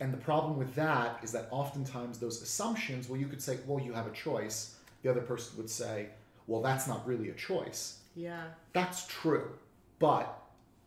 [0.00, 3.82] and the problem with that is that oftentimes those assumptions, well, you could say, well,
[3.84, 4.76] you have a choice.
[5.02, 6.08] The other person would say,
[6.46, 7.98] well, that's not really a choice.
[8.16, 8.44] Yeah.
[8.72, 9.50] That's true,
[9.98, 10.26] but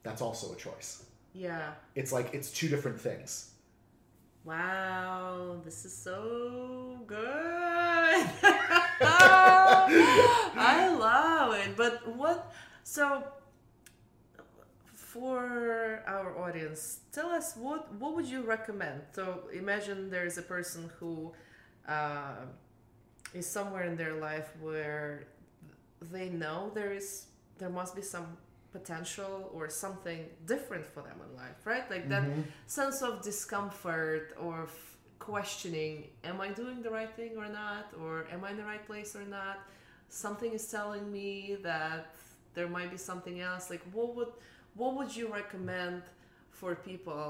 [0.04, 1.04] that's also a choice.
[1.38, 1.74] Yeah.
[1.94, 3.52] It's like it's two different things.
[4.44, 7.18] Wow, this is so good.
[10.60, 11.78] I love it.
[11.78, 12.52] But what
[12.84, 13.24] so
[14.94, 19.02] for our audience, tell us what what would you recommend?
[19.14, 21.34] So imagine there is a person who
[21.88, 22.46] uh,
[23.34, 25.28] is somewhere in their life where
[26.12, 27.28] they know there is
[27.60, 28.38] there must be some
[28.82, 31.86] potential or something different for them in life, right?
[31.94, 32.44] Like that Mhm.
[32.80, 35.94] sense of discomfort or f- questioning
[36.30, 37.86] am I doing the right thing or not?
[38.02, 39.58] Or am I in the right place or not?
[40.10, 41.30] Something is telling me
[41.70, 42.04] that
[42.56, 43.64] there might be something else.
[43.74, 44.32] Like, what would
[44.82, 46.04] what would you recommend
[46.60, 47.26] for people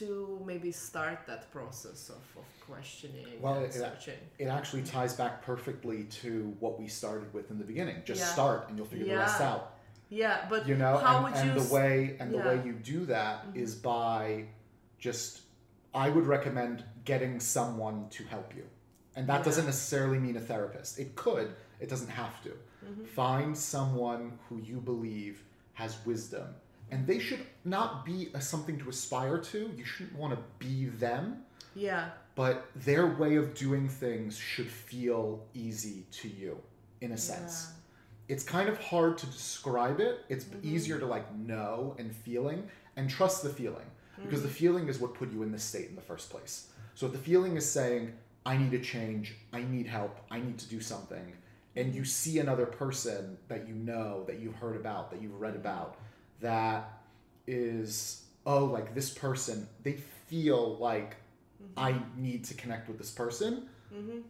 [0.00, 0.06] to
[0.50, 4.20] maybe start that process of, of questioning Well, and it- searching?
[4.38, 6.30] It actually ties back perfectly to
[6.60, 7.98] what we started with in the beginning.
[8.04, 8.32] Just Yeah.
[8.36, 9.62] start and you'll figure the rest out.
[10.12, 12.52] Yeah, but You know, how and, would and you the way and the way yeah.
[12.52, 12.66] Mm-hmm.
[12.66, 14.44] you do that is by
[14.98, 15.40] just
[15.94, 18.64] I would recommend getting someone to help you.
[19.16, 19.44] And that Yeah.
[19.44, 20.98] doesn't necessarily mean a therapist.
[20.98, 21.48] It could,
[21.80, 22.50] it doesn't have to.
[22.50, 23.04] Mm-hmm.
[23.04, 25.44] Find someone who you believe
[25.74, 26.48] has wisdom.
[26.90, 29.70] And they should not be a, something to aspire to.
[29.74, 31.42] You shouldn't want to be them,
[31.74, 36.58] yeah, but their way of doing things should feel easy to you
[37.00, 37.72] in a sense.
[38.28, 40.24] It's kind of hard to describe it.
[40.28, 40.74] It's mm-hmm.
[40.74, 43.86] easier to like know and feeling and trust the feeling
[44.22, 44.56] because the mm-hmm.
[44.56, 46.68] feeling is what put you in this state in the first place.
[46.94, 48.12] So if the feeling is saying,
[48.44, 51.32] I need a change, I need help, I need to do something,
[51.76, 52.06] and you mm-hmm.
[52.06, 55.96] see another person that you know, that you've heard about, that you've read about,
[56.40, 57.02] that
[57.46, 59.94] is, oh, like this person, they
[60.26, 61.16] feel like
[61.76, 63.68] I need to connect with this person,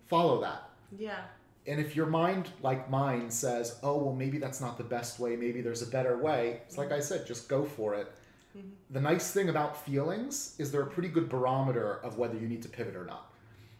[0.07, 0.71] follow that.
[0.97, 1.23] yeah,
[1.67, 5.37] And if your mind, like mine, says, oh, well, maybe that's not the best way,
[5.37, 7.03] maybe there's a better way, it's like I mm-hmm.
[7.03, 8.13] said, just go for it.
[8.57, 8.69] Mm-hmm.
[8.91, 12.63] The nice thing about feelings is they're a pretty good barometer of whether you need
[12.63, 13.33] to pivot or not.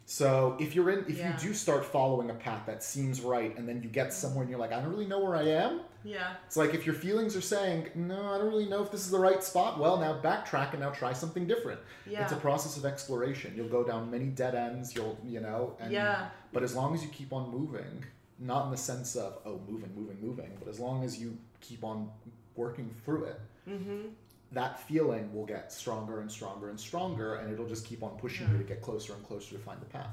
[0.07, 1.33] So if you're in, if Yeah.
[1.33, 4.51] you do start following a path that seems right, and then you get somewhere and
[4.51, 5.81] you're like, I don't really know where I am.
[6.05, 9.03] Yeah, It's like if your feelings are saying, no, I don't really know if this
[9.03, 9.79] is the right spot.
[9.79, 11.81] Well, now backtrack and now try something different.
[12.07, 12.23] yeah.
[12.23, 13.53] It's a process of exploration.
[13.57, 14.95] You'll go down many dead ends.
[14.95, 16.29] You'll, you know, and Yeah.
[16.53, 18.05] but as long as you keep on moving,
[18.39, 21.85] not in the sense of oh, moving, moving, moving, but as long as you keep
[21.85, 22.11] on
[22.57, 24.09] working through it, mm-hmm.
[24.51, 28.51] that feeling will get stronger and stronger and stronger, and it'll just keep on pushing
[28.51, 30.11] you to get closer and closer to find the path.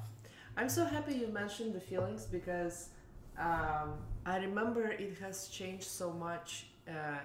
[0.56, 2.90] I'm so happy you mentioned the feelings because
[3.40, 3.94] um,
[4.26, 7.20] I remember it has changed so much uh,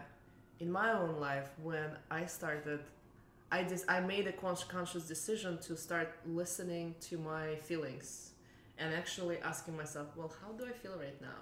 [0.60, 2.80] in my own life when I started.
[3.50, 8.30] I just I made a conscious decision to start listening to my feelings
[8.78, 11.40] and actually asking myself, well, how do I feel right now?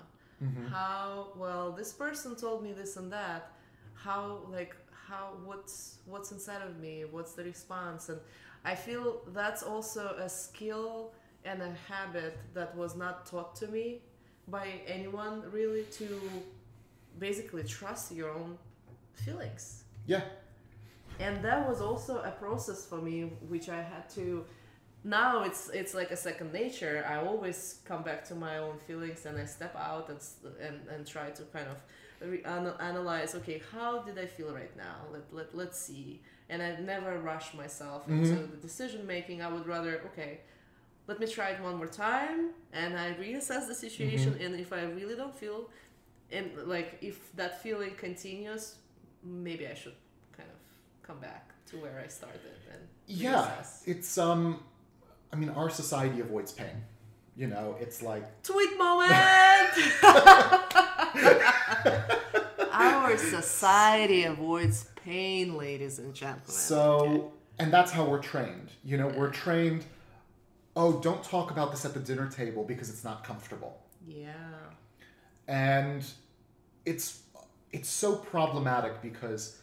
[0.70, 3.52] How well this person told me this and that.
[3.94, 7.04] How like how what's what's inside of me?
[7.10, 8.08] What's the response?
[8.08, 8.20] And
[8.64, 11.12] I feel that's also a skill
[11.44, 14.00] and a habit that was not taught to me
[14.48, 16.20] by anyone really to
[17.18, 18.58] basically trust your own
[19.14, 19.84] feelings.
[20.06, 20.22] Yeah,
[21.20, 24.44] and that was also a process for me which i had to
[25.04, 27.04] now it's it's like a second nature.
[27.08, 30.20] I always come back to my own feelings and i step out and
[30.60, 31.78] and, and try to kind of
[32.30, 34.98] re- analyze okay how did i feel right now?
[35.12, 36.22] Let, let, let's see.
[36.48, 38.22] And i never rush myself mm-hmm.
[38.22, 40.40] into the decision making i would rather okay
[41.06, 44.82] let me try it one more time and i reassess the situation and if i
[44.82, 45.68] really don't feel
[46.30, 48.76] and like if that feeling continues
[49.22, 49.94] maybe i should
[50.36, 52.40] kind of come back to where i started
[52.72, 53.34] and yeah.
[53.34, 53.82] reassess.
[53.86, 54.60] It's um,
[55.32, 56.82] I mean, our society avoids pain.
[57.36, 59.12] You know, it's like tweet moment
[62.72, 68.68] our society avoids pain ladies and gentlemen So, and that's how we're trained.
[68.84, 69.86] You know, we're trained,
[70.76, 73.78] oh, don't talk about this at the dinner table because it's not comfortable.
[74.06, 74.32] yeah
[75.48, 76.04] And
[76.84, 77.22] it's
[77.72, 79.58] it's so problematic because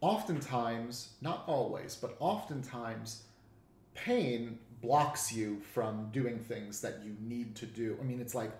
[0.00, 3.24] oftentimes, not always, but oftentimes
[3.94, 7.96] pain blocks you from doing things that you need to do.
[8.00, 8.50] I mean, it's like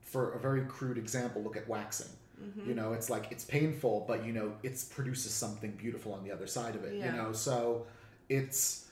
[0.00, 2.10] for a very crude example, look at waxing.
[2.42, 2.68] Mm-hmm.
[2.68, 6.32] You know, it's like it's painful, but you know, it produces something beautiful on the
[6.32, 6.94] other side of it.
[6.94, 7.10] Yeah.
[7.10, 7.86] You know, so
[8.28, 8.85] it's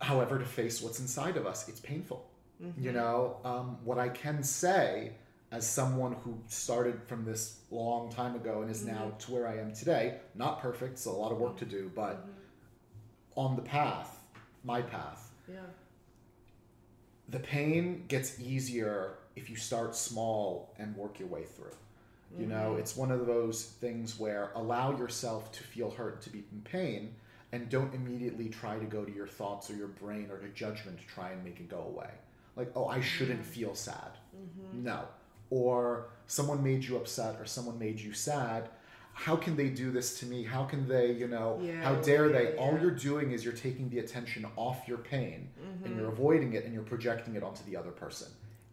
[0.00, 2.24] however to face what's inside of us, it's painful.
[2.76, 5.12] You know, um, what I can say
[5.52, 9.58] as someone who started from this long time ago and is now to where I
[9.58, 12.26] am today, not perfect, so a lot of work to do, but
[13.36, 14.18] on the path,
[14.64, 15.60] my path, yeah
[17.28, 21.76] the pain gets easier if you start small and work your way through.
[22.38, 22.80] You know, Mm-hmm.
[22.80, 27.14] it's one of those things where allow yourself to feel hurt, to be in pain,
[27.52, 30.98] and don't immediately try to go to your thoughts or your brain or to judgment
[31.00, 32.10] to try and make it go away.
[32.56, 34.10] Like, oh, I shouldn't feel sad.
[34.36, 34.84] Mm-hmm.
[34.84, 35.04] No.
[35.50, 38.68] Or someone made you upset or someone made you sad.
[39.14, 40.44] How can they do this to me?
[40.44, 42.54] How can they, you know, Yeah, how dare they?
[42.54, 45.98] yeah, All you're doing is you're taking the attention off your pain and Mm-hmm.
[45.98, 48.28] you're avoiding it and you're projecting it onto the other person.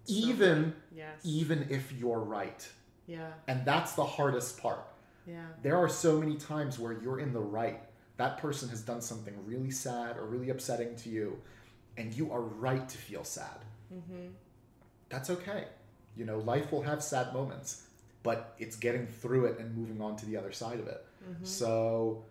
[0.08, 1.20] Even Yes.
[1.24, 2.68] even if you're right.
[3.08, 3.32] Yeah.
[3.48, 4.86] And that's the hardest part.
[5.26, 5.46] Yeah.
[5.64, 7.82] There are so many times where you're in the right.
[8.18, 11.42] That person has done something really sad or really upsetting to you,
[11.98, 13.60] and you are right to feel sad.
[13.94, 14.28] Mm-hmm.
[15.10, 15.66] That's okay.
[16.16, 17.84] You know, life will have sad moments,
[18.24, 21.06] but it's getting through it and moving on to the other side of it.
[21.30, 21.44] Mm-hmm.
[21.46, 22.24] So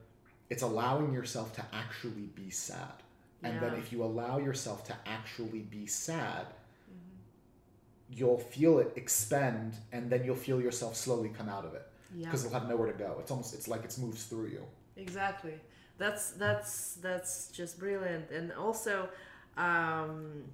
[0.50, 3.02] it's allowing yourself to actually be sad.
[3.42, 6.46] And then if you allow yourself to actually be sad,
[6.90, 8.18] Mm-hmm.
[8.18, 12.26] you'll feel it expend and then you'll feel yourself slowly come out of it Yeah.
[12.26, 13.16] because it'll have nowhere to go.
[13.20, 14.64] It's almost it's like it moves through you.
[14.96, 15.54] Exactly.
[15.98, 18.30] That's that's that's just brilliant.
[18.30, 19.08] And also,
[19.56, 20.44] um,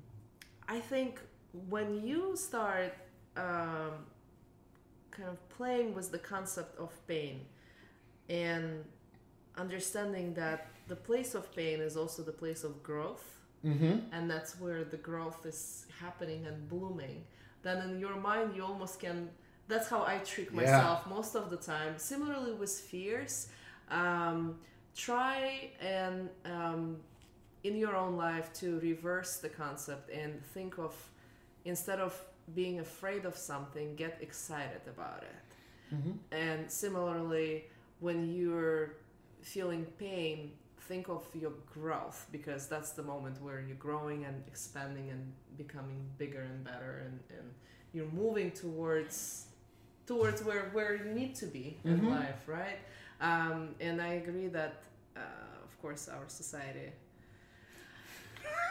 [0.69, 1.21] I think
[1.69, 2.95] when you start
[3.37, 3.93] um,
[5.11, 7.41] kind of playing with the concept of pain
[8.29, 8.85] and
[9.57, 13.99] understanding that the place of pain is also the place of growth Mm-hmm.
[14.15, 17.23] and that's where the growth is happening and blooming
[17.63, 19.29] then in your mind you almost can
[19.69, 20.63] that's how i trick Yeah.
[20.63, 23.49] myself most of the time similarly with fears
[23.91, 24.57] um,
[24.97, 26.97] try and um,
[27.65, 30.95] in your own life to reverse the concept and think of
[31.65, 32.19] instead of
[32.55, 35.35] being afraid of something get excited about it
[35.95, 36.13] Mm-hmm.
[36.31, 37.65] and similarly,
[37.99, 38.93] when you're
[39.43, 45.11] feeling pain, think of your growth because that's the moment where you're growing and expanding
[45.11, 47.51] and becoming bigger and better and, and
[47.93, 49.47] you're moving towards
[50.07, 52.09] towards where, where you need to be in Mhm.
[52.09, 52.79] life, right?
[53.21, 54.83] Um, and I agree that,
[55.17, 55.21] uh,
[55.65, 56.93] of course, our society.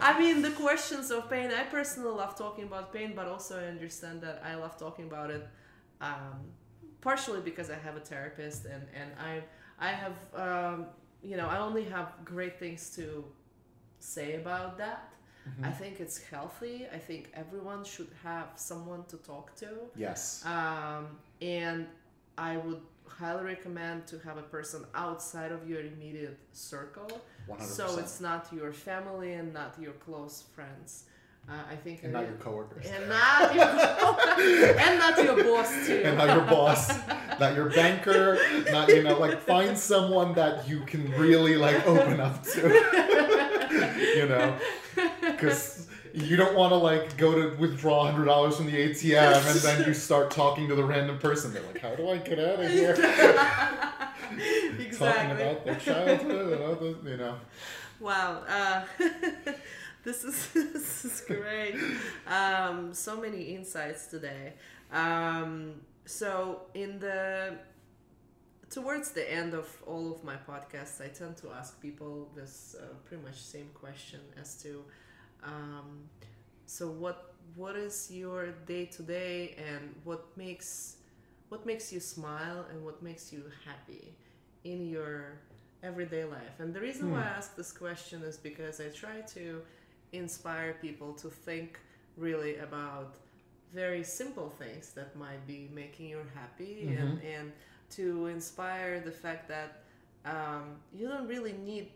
[0.00, 1.50] I mean, the questions of pain.
[1.50, 5.30] I personally love talking about pain, but also I understand that I love talking about
[5.30, 5.46] it,
[6.00, 6.38] um,
[7.00, 9.42] partially because I have a therapist and and I
[9.78, 10.86] I have um,
[11.22, 13.24] you know I only have great things to
[13.98, 15.12] say about that.
[15.48, 15.64] Mm-hmm.
[15.64, 16.86] I think it's healthy.
[16.92, 19.68] I think everyone should have someone to talk to.
[19.96, 20.44] Yes.
[20.46, 21.06] Um,
[21.40, 21.86] and
[22.38, 27.10] I would highly recommend to have a person outside of your immediate circle.
[27.48, 27.62] 100%.
[27.62, 31.04] So it's not your family and not your close friends.
[31.48, 32.86] Uh, I think And not your coworkers.
[32.86, 33.64] and not your
[34.78, 36.00] and not your boss too.
[36.04, 36.96] and not your boss,
[37.40, 38.38] not your banker,
[38.70, 42.60] not you know, like find someone that you can really like open up to.
[44.16, 44.56] you know,
[45.42, 49.60] because you don't want to like go to withdraw hundred dollars from the ATM and
[49.60, 51.52] then you start talking to the random person.
[51.52, 52.92] They're like, "How do I get out of here?"
[54.78, 54.90] exactly.
[54.98, 57.36] Talking about their childhood and all this, you know.
[58.00, 58.42] Wow.
[58.48, 58.84] Uh,
[60.04, 61.76] this is this is great.
[62.26, 64.54] Um, so many insights today.
[64.92, 65.74] Um,
[66.04, 67.56] so in the
[68.70, 72.94] towards the end of all of my podcasts, I tend to ask people this uh,
[73.04, 74.84] pretty much same question as to
[75.44, 76.08] um,
[76.66, 80.96] so what what is your day to day and what makes
[81.48, 84.14] what makes you smile and what makes you happy
[84.64, 85.38] in your
[85.82, 86.60] everyday life?
[86.60, 89.62] And the reason why i ask this question is because i try to
[90.12, 91.78] inspire people to think
[92.16, 93.16] really about
[93.74, 97.52] very simple things that might be making you happy and, and
[97.90, 99.82] to inspire the fact that
[100.24, 101.90] um, you don't really need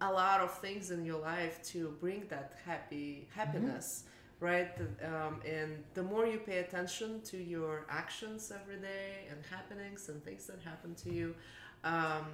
[0.00, 4.04] a lot of things in your life to bring that happy happiness
[4.40, 4.72] right
[5.04, 10.22] um, and the more you pay attention to your actions every day and happenings and
[10.22, 11.34] things that happen to you
[11.84, 12.26] um,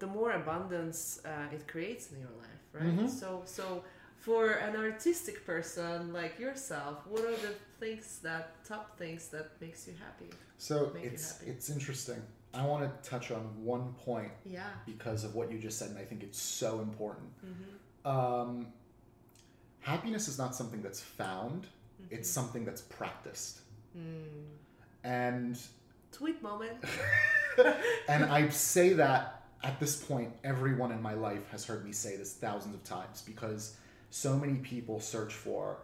[0.00, 3.08] the more abundance uh, it creates in your life right Mhm.
[3.08, 3.82] so so
[4.18, 9.86] for an artistic person like yourself what are the things that top things that makes
[9.88, 11.50] you happy So it's happy.
[11.52, 12.20] it's interesting.
[12.54, 15.98] I want to touch on one point yeah because of what you just said, and
[15.98, 17.28] I think it's so important.
[17.44, 18.08] mm-hmm.
[18.08, 18.68] Um,
[19.80, 21.66] happiness is not something that's found;
[22.10, 22.40] it's Mm-hmm.
[22.40, 23.60] something that's practiced.
[23.96, 24.22] mm.
[25.04, 25.58] And
[26.12, 26.76] tweet moment
[28.08, 32.16] and I say that at this point, everyone in my life has heard me say
[32.16, 33.74] this thousands of times because
[34.10, 35.78] so many people search for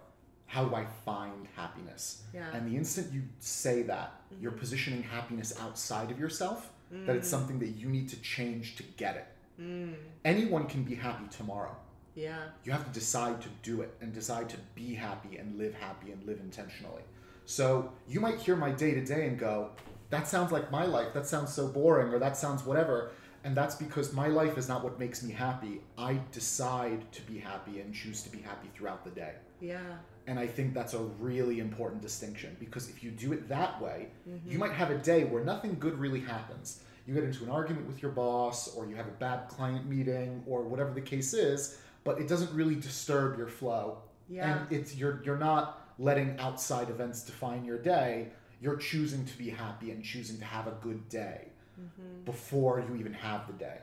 [0.55, 2.23] how do I find happiness?
[2.33, 2.47] Yeah.
[2.55, 4.09] And the instant you say that,
[4.41, 4.61] you're Mm-hmm.
[4.61, 6.71] positioning happiness outside of yourself,
[7.07, 9.27] that it's something that you need to change to get it.
[9.61, 9.95] Mm.
[10.25, 11.75] Anyone can be happy tomorrow.
[12.15, 12.39] Yeah.
[12.65, 16.13] You have to decide to do it and decide to be happy and live happy
[16.13, 17.03] and live intentionally.
[17.47, 19.71] So you might hear my day to day and go,
[20.11, 21.13] that sounds like my life.
[21.15, 23.11] That sounds so boring, or that sounds whatever.
[23.43, 25.81] And that's because my life is not what makes me happy.
[25.99, 29.35] I decide to be happy and choose to be happy throughout the day.
[29.61, 29.97] Yeah.
[30.27, 34.09] And I think that's a really important distinction because if you do it that way,
[34.29, 34.51] mm-hmm.
[34.51, 36.81] you might have a day where nothing good really happens.
[37.07, 40.43] You get into an argument with your boss, or you have a bad client meeting,
[40.47, 43.99] or whatever the case is, but it doesn't really disturb your flow.
[44.29, 44.59] Yeah.
[44.59, 48.29] And it's you're you're not letting outside events define your day.
[48.63, 51.49] You're choosing to be happy and choosing to have a good day
[51.79, 52.25] mm-hmm.
[52.25, 53.79] before you even have the day.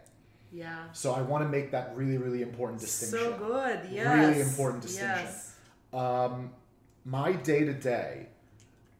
[0.51, 0.85] Yeah.
[0.91, 3.19] So I want to make that really, really important distinction.
[3.19, 3.81] So good.
[3.91, 4.29] Yes.
[4.29, 5.25] Really important distinction.
[5.25, 5.50] Yes.
[5.93, 6.51] Um,
[7.05, 8.27] my day to day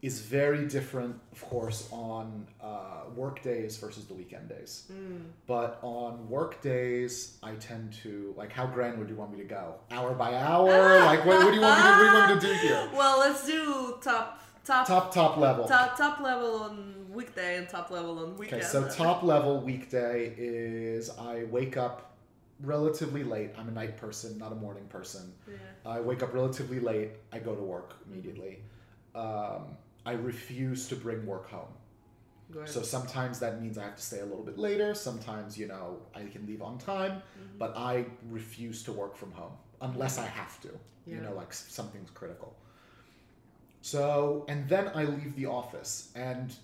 [0.02, 4.84] is very different, of course, on uh, work days versus the weekend days.
[4.92, 5.22] Mm.
[5.46, 8.52] But on work days, I tend to like.
[8.52, 9.76] How granular do you want me to go?
[9.92, 10.98] Hour by hour?
[11.04, 11.88] like, what, what, do you want me to?
[11.88, 12.88] What do you want me to do here?
[12.96, 15.66] Well, let's do top top top top level.
[15.66, 18.62] Top top level on weekday and top level on weekend.
[18.62, 22.11] Okay, so top level weekday is I wake up
[22.60, 23.50] relatively late.
[23.58, 25.32] I'm a night person, not a morning person.
[25.48, 25.56] Yeah.
[25.84, 27.10] I wake up relatively late.
[27.32, 28.60] I go to work immediately.
[29.14, 31.72] Um, I refuse to bring work home.
[32.50, 32.68] Good.
[32.68, 34.94] So sometimes that means I have to stay a little bit later.
[34.94, 37.58] Sometimes, you know, I can leave on time, mm-hmm.
[37.58, 40.68] but I refuse to work from home unless I have to,
[41.06, 41.16] yeah.
[41.16, 42.54] you know, like something's critical.
[43.80, 46.54] So, and then I leave the office, and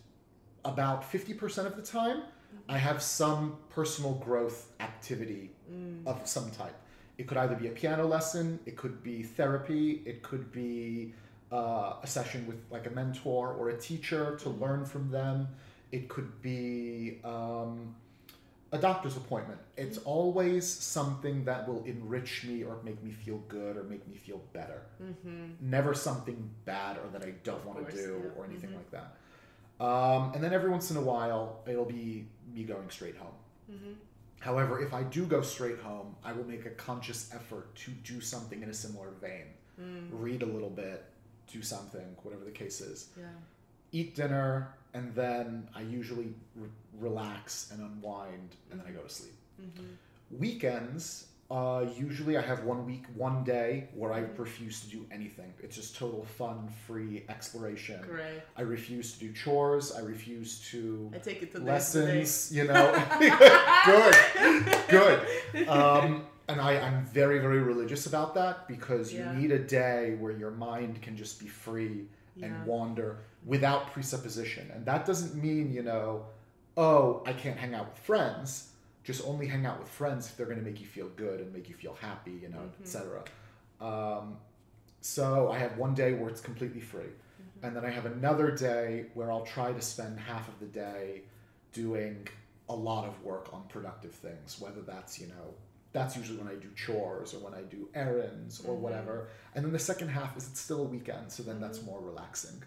[0.64, 2.22] about 50% of the time.
[2.68, 6.06] I have some personal growth activity mm.
[6.06, 6.74] of some type.
[7.16, 11.14] It could either be a piano lesson, it could be therapy, it could be
[11.50, 14.62] uh, a session with like a mentor or a teacher to mm-hmm.
[14.62, 15.48] learn from them.
[15.90, 17.94] It could be um,
[18.70, 19.58] a doctor's appointment.
[19.76, 20.08] It's mm-hmm.
[20.08, 24.40] always something that will enrich me or make me feel good or make me feel
[24.52, 24.82] better.
[25.02, 25.70] Mm-hmm.
[25.70, 28.38] Never something bad or that I don't want to do yeah.
[28.38, 28.78] or anything mm-hmm.
[28.78, 29.16] like that.
[29.80, 33.34] Um, and then every once in a while, it'll be me going straight home.
[33.70, 33.92] Mm-hmm.
[34.40, 38.20] However, if I do go straight home, I will make a conscious effort to do
[38.20, 39.46] something in a similar vein.
[39.80, 40.08] Mm.
[40.12, 41.04] Read a little bit,
[41.52, 43.08] do something, whatever the case is.
[43.16, 43.26] Yeah.
[43.92, 46.68] Eat dinner, and then I usually re-
[46.98, 49.34] relax and unwind, and then I go to sleep.
[49.60, 50.38] Mm-hmm.
[50.38, 54.42] Weekends, uh, usually I have one week, one day where I mm-hmm.
[54.42, 55.52] refuse to do anything.
[55.62, 58.00] It's just total fun, free exploration.
[58.02, 58.42] Great.
[58.56, 59.92] I refuse to do chores.
[59.92, 61.10] I refuse to.
[61.14, 62.54] I take it to lessons.
[62.54, 62.92] You know,
[63.86, 65.68] good, good.
[65.68, 69.34] Um, and I, I'm very, very religious about that because you yeah.
[69.34, 72.46] need a day where your mind can just be free yeah.
[72.46, 74.70] and wander without presupposition.
[74.74, 76.26] And that doesn't mean, you know,
[76.76, 78.67] oh, I can't hang out with friends.
[79.08, 81.50] Just only hang out with friends if they're going to make you feel good and
[81.50, 82.82] make you feel happy, you know, mm-hmm.
[82.82, 83.22] etc.
[83.80, 84.36] Um,
[85.00, 87.04] so I have one day where it's completely free.
[87.04, 87.66] Mm-hmm.
[87.66, 91.22] And then I have another day where I'll try to spend half of the day
[91.72, 92.28] doing
[92.68, 95.54] a lot of work on productive things, whether that's, you know,
[95.94, 98.82] that's usually when I do chores or when I do errands or mm-hmm.
[98.82, 99.28] whatever.
[99.54, 101.62] And then the second half is it's still a weekend, so then mm-hmm.
[101.62, 102.62] that's more relaxing.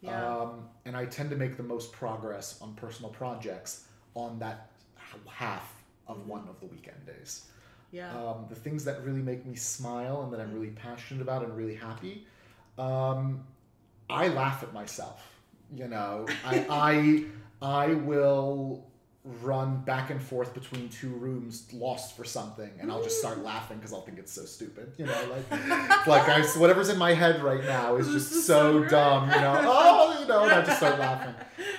[0.00, 0.36] Yeah.
[0.36, 3.84] Um, and I tend to make the most progress on personal projects
[4.16, 4.72] on that
[5.28, 5.75] half
[6.06, 6.28] of mm-hmm.
[6.28, 7.46] one of the weekend days.
[7.92, 8.10] Yeah.
[8.16, 11.56] Um, the things that really make me smile and that I'm really passionate about and
[11.56, 12.26] really happy,
[12.78, 13.44] um,
[14.10, 15.34] I laugh at myself.
[15.74, 17.24] You know, I, I
[17.62, 18.86] I will
[19.42, 23.76] run back and forth between two rooms lost for something and I'll just start laughing
[23.76, 27.42] because I'll think it's so stupid you know like like I, whatever's in my head
[27.42, 30.62] right now is just is so, so dumb you know oh you know and I
[30.64, 31.34] just start laughing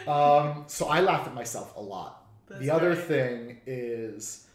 [0.07, 4.47] um, so I laugh at myself a lot That's the other thing is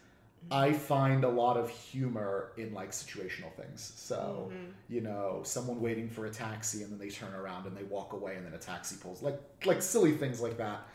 [0.51, 3.93] I find a lot of humor in like situational things.
[3.95, 4.71] So, mm-hmm.
[4.89, 8.13] you know, someone waiting for a taxi and then they turn around and they walk
[8.13, 10.87] away and then a taxi pulls like like silly things like that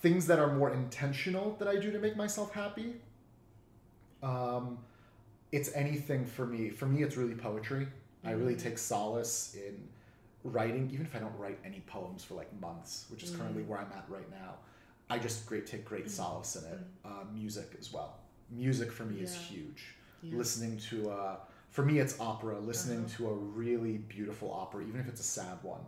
[0.00, 2.94] things that are more intentional that I do to make myself happy.
[4.22, 4.78] Um,
[5.52, 6.70] it's anything for me.
[6.70, 7.86] For me, it's really poetry.
[7.86, 8.28] Mm-hmm.
[8.28, 8.62] I really mm.
[8.62, 9.88] take solace in
[10.44, 13.40] writing, even if I don't write any poems for like months, which is mm-hmm.
[13.40, 14.54] currently where I'm at right now.
[15.10, 16.10] I just great take great mm-hmm.
[16.10, 16.78] solace in it.
[16.78, 17.10] Mm.
[17.10, 18.18] Uh, music as well.
[18.50, 19.24] Music for me yeah.
[19.24, 19.94] is huge.
[20.22, 20.36] Yeah.
[20.36, 21.36] Listening to, uh,
[21.70, 22.58] for me, it's opera.
[22.58, 23.16] Listening uh-huh.
[23.16, 25.80] to a really beautiful opera, even if it's a sad one,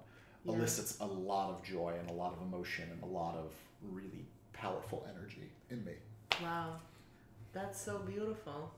[0.44, 0.52] yeah.
[0.52, 3.52] elicits a lot of joy and a lot of emotion and a lot of
[3.90, 5.92] really powerful energy in me.
[6.42, 6.76] Wow,
[7.52, 8.72] that's so beautiful.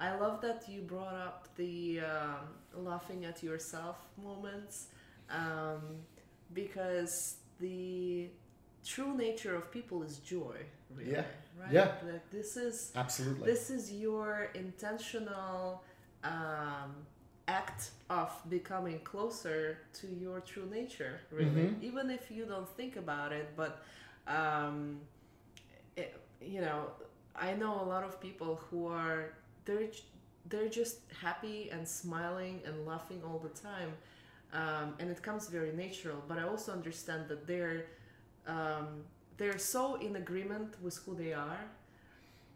[0.00, 4.86] I love that you brought up the um, laughing at yourself moments
[5.28, 5.82] um,
[6.54, 8.28] because the
[8.84, 10.56] true nature of people is joy.
[10.94, 11.24] Really, yeah.
[11.60, 11.72] Right.
[11.72, 11.92] Yeah.
[12.06, 13.46] Like this is absolutely.
[13.46, 15.82] This is your intentional
[16.24, 16.94] um,
[17.48, 21.82] act of becoming closer to your true nature, really, Mhm.
[21.82, 23.48] even if you don't think about it.
[23.56, 23.82] But
[24.26, 25.00] um,
[25.96, 26.86] it, you know,
[27.36, 29.32] I know a lot of people who are
[29.64, 29.88] they're
[30.48, 33.92] they're just happy and smiling and laughing all the time,
[34.52, 36.22] um, and it comes very natural.
[36.28, 37.86] But I also understand that they're
[38.46, 39.04] um,
[39.36, 41.64] they're so in agreement with who they are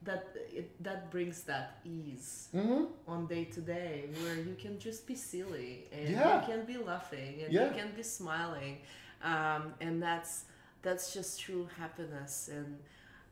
[0.02, 2.84] that it, that brings that ease Mm-hmm.
[3.08, 6.40] on day to day where you can just be silly and Yeah.
[6.40, 7.68] you can be laughing and Yeah.
[7.68, 8.78] you can be smiling
[9.22, 10.44] um, and that's
[10.82, 12.78] that's just true happiness and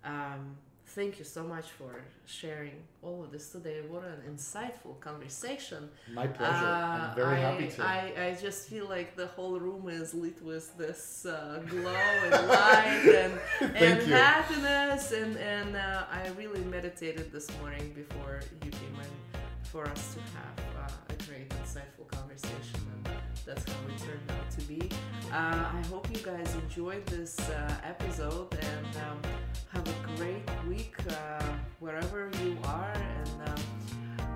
[0.04, 0.56] um,
[0.94, 2.72] thank you so much for sharing
[3.02, 6.66] all of this today what an insightful conversation My pleasure.
[6.66, 7.82] I'm uh, very I, happy to.
[7.82, 12.48] I, I just feel like the whole room is lit with this uh, glow and
[12.48, 13.40] light and,
[13.76, 14.12] and you.
[14.12, 15.12] happiness.
[15.12, 20.20] And, and uh, I really meditated this morning before you came in for us to
[20.36, 22.80] have uh, a great, insightful conversation.
[23.06, 23.16] And
[23.46, 24.90] that's how it turned out to be.
[25.32, 29.32] Uh, I hope you guys enjoyed this uh, episode and um,
[29.72, 31.42] have a great week uh,
[31.80, 33.60] wherever you are, and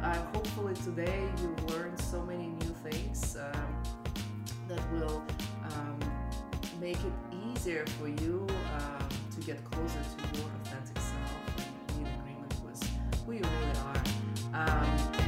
[0.03, 3.55] uh, hopefully today you learned so many new things uh,
[4.67, 5.23] that will
[5.65, 5.99] um,
[6.81, 7.13] make it
[7.53, 9.03] easier for you uh,
[9.35, 12.91] to get closer to your authentic self and be in agreement with
[13.27, 14.03] who you really are.
[14.55, 15.26] Um,